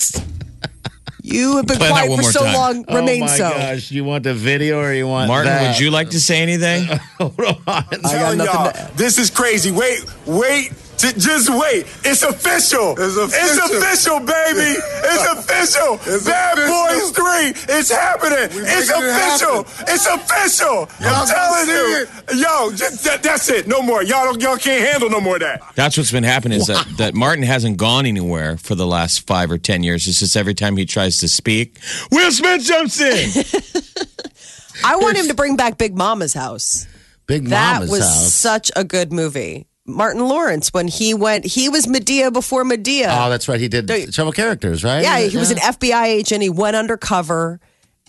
you 1.32 1.56
have 1.56 1.66
been 1.66 1.78
Play 1.78 1.88
quiet 1.88 2.10
for 2.10 2.20
more 2.22 2.30
so 2.32 2.44
time. 2.44 2.54
long. 2.54 2.84
Oh 2.88 2.96
Remain 2.96 3.20
my 3.20 3.26
so. 3.26 3.50
gosh! 3.50 3.90
You 3.90 4.04
want 4.04 4.24
the 4.24 4.34
video 4.34 4.78
or 4.80 4.92
you 4.92 5.06
want 5.08 5.28
Martin, 5.28 5.46
that? 5.52 5.68
would 5.72 5.80
you 5.80 5.90
like 5.90 6.10
to 6.10 6.20
say 6.20 6.40
anything? 6.42 6.86
Hold 7.18 7.40
on. 7.40 7.56
I 7.66 7.82
got 7.90 8.00
telling 8.02 8.38
nothing 8.38 8.54
y'all, 8.54 8.72
to- 8.72 8.90
this 8.96 9.18
is 9.18 9.30
crazy. 9.30 9.70
Wait, 9.70 10.04
wait, 10.26 10.72
j- 11.02 11.18
just 11.18 11.50
wait. 11.50 11.86
It's 12.06 12.22
official. 12.22 12.94
It's 12.96 13.16
official. 13.18 13.66
official, 13.76 14.18
baby. 14.20 14.78
It's 14.78 15.26
official. 15.34 15.98
It's 16.06 16.24
Bad 16.26 16.58
official. 16.58 16.70
Boys 16.70 17.66
3. 17.66 17.74
It's 17.76 17.90
happening. 17.90 18.48
It's 18.62 18.88
making 18.88 19.04
it 19.04 19.10
official. 19.10 19.60
It's 19.92 20.06
official. 20.06 20.88
Y'all 21.02 21.22
I'm 21.22 21.26
telling 21.26 21.66
gonna 21.66 22.38
you. 22.38 22.42
Yo, 22.42 22.70
just, 22.76 23.04
that, 23.04 23.22
that's 23.22 23.48
it. 23.50 23.66
No 23.66 23.82
more. 23.82 24.02
Y'all 24.02 24.24
don't, 24.24 24.40
y'all 24.40 24.56
can't 24.56 24.86
handle 24.88 25.10
no 25.10 25.20
more 25.20 25.34
of 25.36 25.40
that. 25.42 25.60
That's 25.74 25.96
what's 25.98 26.12
been 26.12 26.24
happening 26.24 26.58
is 26.60 26.68
that, 26.68 26.86
that 26.98 27.14
Martin 27.14 27.42
hasn't 27.44 27.76
gone 27.76 28.06
anywhere 28.06 28.56
for 28.56 28.74
the 28.74 28.86
last 28.86 29.26
five 29.26 29.50
or 29.50 29.58
ten 29.58 29.82
years. 29.82 30.06
It's 30.06 30.20
just 30.20 30.36
every 30.36 30.54
time 30.54 30.76
he 30.76 30.86
tries 30.86 31.18
to 31.18 31.28
speak, 31.28 31.78
Will 32.10 32.30
Smith 32.30 32.62
jumps 32.64 33.00
in. 33.00 33.44
I 34.84 34.96
want 34.96 35.16
him 35.16 35.28
to 35.28 35.34
bring 35.34 35.56
back 35.56 35.78
Big 35.78 35.96
Momma's 35.96 36.34
house. 36.34 36.86
Big 37.26 37.46
That 37.48 37.74
Mama's 37.74 37.90
was 37.90 38.00
house. 38.02 38.32
such 38.34 38.70
a 38.74 38.84
good 38.84 39.12
movie. 39.12 39.66
Martin 39.86 40.26
Lawrence 40.28 40.72
when 40.72 40.86
he 40.88 41.12
went, 41.14 41.44
he 41.44 41.68
was 41.68 41.86
Madea 41.86 42.32
before 42.32 42.64
Madea. 42.64 43.06
oh, 43.08 43.28
that's 43.30 43.48
right. 43.48 43.60
He 43.60 43.68
did 43.68 43.88
several 44.14 44.32
characters, 44.32 44.84
right? 44.84 45.02
yeah, 45.02 45.18
he 45.20 45.36
was 45.36 45.50
an 45.50 45.58
FBI 45.58 46.04
agent. 46.04 46.42
He 46.42 46.50
went 46.50 46.76
undercover 46.76 47.58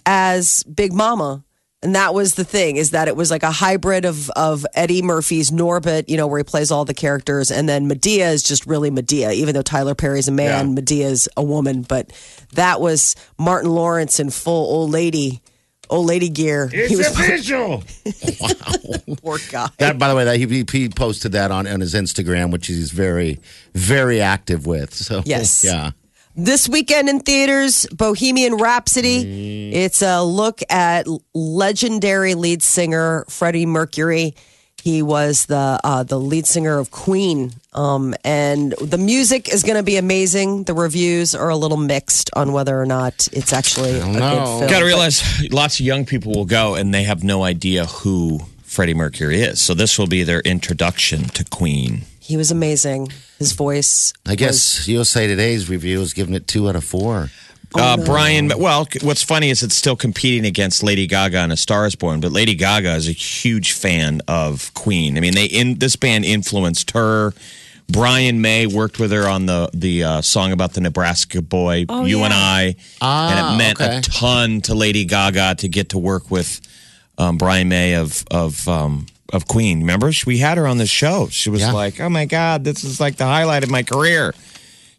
as 0.06 0.64
Big 0.64 0.94
Momma. 0.94 1.44
And 1.82 1.96
that 1.96 2.14
was 2.14 2.36
the 2.36 2.46
thing 2.46 2.78
is 2.78 2.92
that 2.92 3.10
it 3.10 3.16
was 3.18 3.30
like 3.30 3.44
a 3.44 3.52
hybrid 3.52 4.06
of 4.06 4.30
of 4.38 4.66
Eddie 4.74 5.02
Murphy's 5.02 5.52
Norbit, 5.52 6.06
you 6.08 6.16
know, 6.16 6.28
where 6.28 6.38
he 6.40 6.44
plays 6.46 6.72
all 6.72 6.86
the 6.86 6.94
characters, 6.94 7.52
and 7.52 7.68
then 7.68 7.90
Madea 7.90 8.32
is 8.32 8.42
just 8.42 8.66
really 8.66 8.90
Madea. 8.90 9.34
Even 9.34 9.54
though 9.54 9.62
Tyler 9.62 9.94
Perry's 9.94 10.30
a 10.30 10.32
man, 10.32 10.70
Yeah. 10.70 10.82
Madea's 10.82 11.28
a 11.36 11.44
woman. 11.44 11.82
But 11.82 12.12
that 12.54 12.80
was 12.80 13.18
Martin 13.38 13.70
Lawrence 13.70 14.22
in 14.22 14.30
full 14.30 14.66
old 14.74 14.92
lady, 14.92 15.42
old 15.90 16.06
lady 16.08 16.30
gear. 16.30 16.68
he 16.68 16.96
was 16.96 17.08
official. 17.08 17.84
Wow. 18.40 19.16
Poor 19.22 19.38
guy. 19.52 19.70
That, 19.78 19.98
by 19.98 20.10
the 20.10 20.16
way, 20.16 20.26
that 20.26 20.38
he, 20.38 20.66
he 20.72 20.90
posted 20.90 21.32
that 21.34 21.52
on, 21.52 21.66
on 21.68 21.80
his 21.80 21.94
Instagram, 21.94 22.52
which 22.52 22.68
he's 22.68 22.92
very, 22.92 23.40
very 23.74 24.20
active 24.22 24.66
with. 24.66 24.94
So 24.94 25.22
Yes. 25.26 25.64
yeah. 25.64 25.92
This 26.36 26.68
weekend 26.68 27.10
in 27.10 27.20
theaters, 27.20 27.86
Bohemian 27.92 28.56
Rhapsody. 28.58 29.24
Mm. 29.24 29.74
It's 29.76 30.02
a 30.02 30.24
look 30.24 30.62
at 30.70 31.06
legendary 31.34 32.34
lead 32.36 32.64
singer 32.64 33.26
Freddie 33.30 33.66
Mercury. 33.68 34.34
He 34.84 35.02
was 35.02 35.46
the 35.46 35.80
uh, 35.82 36.04
the 36.04 36.20
lead 36.20 36.46
singer 36.46 36.78
of 36.78 36.92
Queen, 36.92 37.54
um, 37.72 38.14
and 38.26 38.74
the 38.82 38.98
music 38.98 39.48
is 39.48 39.64
going 39.64 39.78
to 39.78 39.84
be 39.84 39.96
amazing. 39.96 40.66
The 40.66 40.74
reviews 40.74 41.34
are 41.34 41.48
a 41.48 41.56
little 41.56 41.78
mixed 41.78 42.30
on 42.36 42.52
whether 42.52 42.78
or 42.78 42.86
not 42.86 43.30
it's 43.32 43.54
actually 43.54 43.98
a 43.98 44.06
know. 44.06 44.12
good 44.12 44.46
film. 44.46 44.70
Got 44.70 44.80
to 44.80 44.86
realize 44.86 45.50
lots 45.54 45.80
of 45.80 45.86
young 45.86 46.06
people 46.06 46.34
will 46.34 46.44
go 46.44 46.76
and 46.76 46.94
they 46.94 47.04
have 47.04 47.24
no 47.24 47.44
idea 47.44 47.86
who 47.86 48.42
Freddie 48.64 48.94
Mercury 48.94 49.40
is. 49.40 49.62
So 49.62 49.74
this 49.74 49.98
will 49.98 50.08
be 50.08 50.24
their 50.24 50.42
introduction 50.42 51.30
to 51.30 51.46
Queen. 51.46 52.02
He 52.20 52.36
was 52.36 52.52
amazing. 52.52 53.14
His 53.40 53.54
voice. 53.54 54.12
I 54.26 54.36
guess 54.36 54.86
USA 54.90 55.28
Today's 55.28 55.70
review 55.70 56.02
is 56.02 56.14
giving 56.14 56.34
it 56.34 56.46
two 56.46 56.68
out 56.68 56.76
of 56.76 56.84
four. 56.84 57.30
Uh, 57.76 57.98
Brian, 57.98 58.52
well, 58.58 58.88
what's 59.02 59.24
funny 59.24 59.50
is 59.50 59.64
it's 59.64 59.76
still 59.76 59.96
competing 59.96 60.46
against 60.46 60.84
Lady 60.84 61.08
Gaga 61.08 61.40
and 61.40 61.52
A 61.52 61.58
Star 61.58 61.86
Is 61.86 61.96
Born, 61.96 62.20
but 62.20 62.32
Lady 62.32 62.56
Gaga 62.56 62.94
is 62.96 63.08
a 63.08 63.12
huge 63.12 63.74
fan 63.74 64.22
of 64.28 64.74
Queen. 64.74 65.18
I 65.18 65.22
mean, 65.22 65.34
they 65.34 65.46
in 65.46 65.80
this 65.80 65.96
band 65.96 66.26
influenced 66.26 66.92
her. 66.92 67.34
Brian 67.90 68.42
May 68.42 68.66
worked 68.66 68.98
with 69.00 69.12
her 69.12 69.28
on 69.28 69.46
the 69.46 69.70
the 69.74 70.04
uh, 70.04 70.22
song 70.22 70.52
about 70.52 70.74
the 70.74 70.82
Nebraska 70.82 71.42
boy, 71.42 71.86
"You 71.90 72.24
and 72.24 72.34
I," 72.34 72.76
and 73.02 73.40
it 73.40 73.58
meant 73.58 73.82
okay. 73.82 73.98
a 73.98 74.02
ton 74.02 74.62
to 74.62 74.74
Lady 74.74 75.06
Gaga 75.06 75.56
to 75.56 75.68
get 75.68 75.90
to 75.90 75.98
work 75.98 76.32
with 76.32 76.62
um, 77.18 77.38
Brian 77.38 77.68
May 77.70 77.96
of 77.96 78.24
of 78.32 78.66
um, 78.68 79.08
of 79.34 79.48
Queen. 79.48 79.82
Remember, 79.82 80.12
She- 80.12 80.24
we 80.26 80.38
had 80.38 80.58
her 80.58 80.66
on 80.66 80.78
the 80.78 80.86
show. 80.86 81.28
She 81.30 81.50
was 81.50 81.62
Yeah. 81.62 81.72
like, 81.74 82.00
"Oh 82.00 82.10
my 82.10 82.26
God, 82.26 82.64
this 82.64 82.84
is 82.84 83.00
like 83.00 83.18
the 83.18 83.26
highlight 83.26 83.64
of 83.64 83.70
my 83.70 83.84
career." 83.84 84.34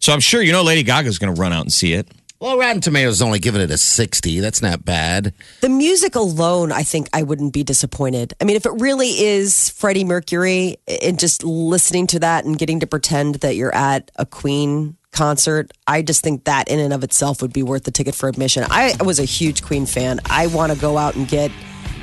So 0.00 0.12
I'm 0.12 0.20
sure 0.20 0.42
you 0.42 0.52
know 0.52 0.62
Lady 0.62 0.82
Gaga's 0.82 1.18
going 1.18 1.34
to 1.34 1.40
run 1.40 1.52
out 1.54 1.62
and 1.62 1.72
see 1.72 1.94
it. 1.94 2.06
Well, 2.44 2.59
Rotten 2.59 2.83
Tomatoes 2.83 3.22
only 3.22 3.38
giving 3.38 3.62
it 3.62 3.70
a 3.70 3.78
60. 3.78 4.40
That's 4.40 4.61
not 4.61 4.85
bad. 4.85 5.33
The 5.62 5.70
music 5.70 6.14
alone, 6.14 6.72
I 6.72 6.83
think 6.83 7.09
I 7.14 7.22
wouldn't 7.22 7.54
be 7.54 7.64
disappointed. 7.64 8.35
I 8.38 8.44
mean, 8.44 8.57
if 8.57 8.66
it 8.66 8.72
really 8.72 9.09
is 9.09 9.70
Freddie 9.70 10.04
Mercury 10.04 10.76
and 11.02 11.18
just 11.18 11.42
listening 11.42 12.07
to 12.09 12.18
that 12.18 12.44
and 12.44 12.59
getting 12.59 12.80
to 12.80 12.87
pretend 12.87 13.37
that 13.37 13.57
you're 13.57 13.74
at 13.74 14.11
a 14.16 14.26
Queen 14.26 14.98
concert, 15.11 15.70
I 15.87 16.02
just 16.02 16.22
think 16.22 16.44
that 16.44 16.68
in 16.68 16.80
and 16.80 16.92
of 16.92 17.02
itself 17.02 17.40
would 17.40 17.54
be 17.54 17.62
worth 17.62 17.85
the 17.85 17.90
ticket 17.90 18.14
for 18.14 18.28
admission. 18.28 18.66
I 18.68 18.94
was 19.02 19.18
a 19.18 19.24
huge 19.24 19.62
Queen 19.62 19.87
fan. 19.87 20.20
I 20.26 20.48
want 20.48 20.70
to 20.70 20.78
go 20.78 20.98
out 20.98 21.14
and 21.14 21.26
get 21.26 21.50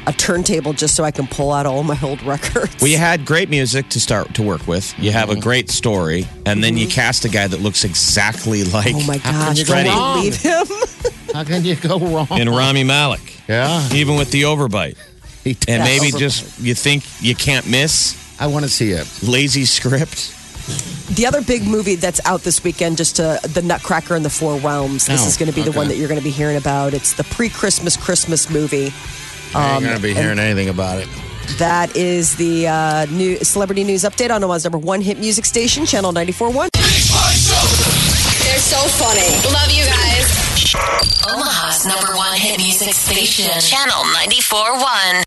a 0.08 0.14
turntable 0.14 0.74
just 0.74 0.96
so 0.96 1.04
I 1.04 1.12
can 1.12 1.28
pull 1.28 1.52
out 1.52 1.66
all 1.66 1.84
my 1.84 1.98
old 2.04 2.22
records. 2.24 2.76
Well, 2.82 2.90
you 2.90 2.98
had 2.98 3.26
great 3.26 3.50
music 3.50 3.90
to 3.90 4.00
start 4.00 4.34
to 4.36 4.44
work 4.44 4.68
with. 4.68 4.98
You 5.00 5.12
have 5.12 5.30
a 5.30 5.36
great 5.40 5.70
story, 5.70 6.28
and 6.46 6.64
then 6.64 6.78
you 6.78 6.88
cast 6.88 7.26
a 7.26 7.30
guy 7.30 7.48
that 7.48 7.60
looks 7.62 7.84
exactly 7.84 8.64
like 8.64 8.94
oh 8.96 9.04
my 9.06 9.18
can 9.20 9.34
gosh, 9.34 9.58
you 9.60 9.66
go 9.66 9.74
can 9.74 9.86
wrong? 9.88 10.18
you 10.24 10.32
believe 10.32 10.42
him? 10.42 10.68
How 11.34 11.44
can 11.44 11.64
you 11.64 11.76
go 11.76 11.98
wrong? 12.00 12.28
in 12.40 12.50
Rami 12.50 12.84
Malek, 12.84 13.22
yeah. 13.48 13.88
even 13.94 14.16
with 14.18 14.32
the 14.32 14.44
overbite. 14.44 14.98
He 15.44 15.58
And 15.68 15.82
does. 15.82 15.88
maybe 16.02 16.12
just 16.12 16.60
you 16.60 16.76
think 16.76 17.04
you 17.20 17.34
can't 17.34 17.68
miss 17.68 18.16
I 18.40 18.46
want 18.46 18.64
to 18.64 18.70
see 18.70 18.92
it. 18.92 19.08
lazy 19.24 19.66
script. 19.66 20.36
The 21.16 21.26
other 21.26 21.42
big 21.42 21.64
movie 21.68 21.96
that's 21.96 22.24
out 22.28 22.42
this 22.42 22.64
weekend, 22.64 22.98
just 22.98 23.20
uh, 23.20 23.40
the 23.40 23.64
Nutcracker 23.64 24.14
and 24.16 24.24
the 24.24 24.30
Four 24.30 24.58
Realms. 24.60 25.08
This 25.08 25.24
Oh, 25.24 25.28
is 25.28 25.38
going 25.38 25.50
to 25.50 25.56
be 25.56 25.64
the 25.64 25.72
one 25.72 25.88
that 25.88 25.98
you're 25.98 26.08
going 26.08 26.20
to 26.20 26.24
be 26.24 26.30
hearing 26.30 26.58
about. 26.58 26.94
It's 26.94 27.14
the 27.14 27.24
pre-Christmas 27.24 27.98
Christmas 27.98 28.52
movie. 28.52 28.94
I 29.54 29.70
Um, 29.70 29.76
ain't 29.76 29.84
going 29.86 29.96
to 29.98 30.02
be 30.02 30.14
hearing 30.14 30.40
anything 30.40 30.70
about 30.70 31.00
it. 31.00 31.08
That 31.58 31.96
is 31.98 32.36
the 32.38 32.68
uh, 32.68 33.06
new 33.08 33.38
celebrity 33.44 33.84
news 33.84 34.04
update 34.04 34.34
on 34.34 34.44
Omaha's 34.44 34.64
number 34.64 34.78
one 34.78 35.02
hit 35.02 35.20
music 35.20 35.46
station, 35.46 35.86
Channel 35.86 36.14
94.1. 36.14 36.70
They're 36.72 38.60
so 38.60 38.78
funny. 38.98 39.36
Love 39.52 39.72
you 39.72 39.84
guys. 39.86 40.28
Omaha's 41.28 41.86
number 41.86 42.16
one 42.16 42.38
hit 42.38 42.58
music 42.60 42.94
station. 42.94 43.50
Channel 43.60 44.04
94.1. 44.16 45.24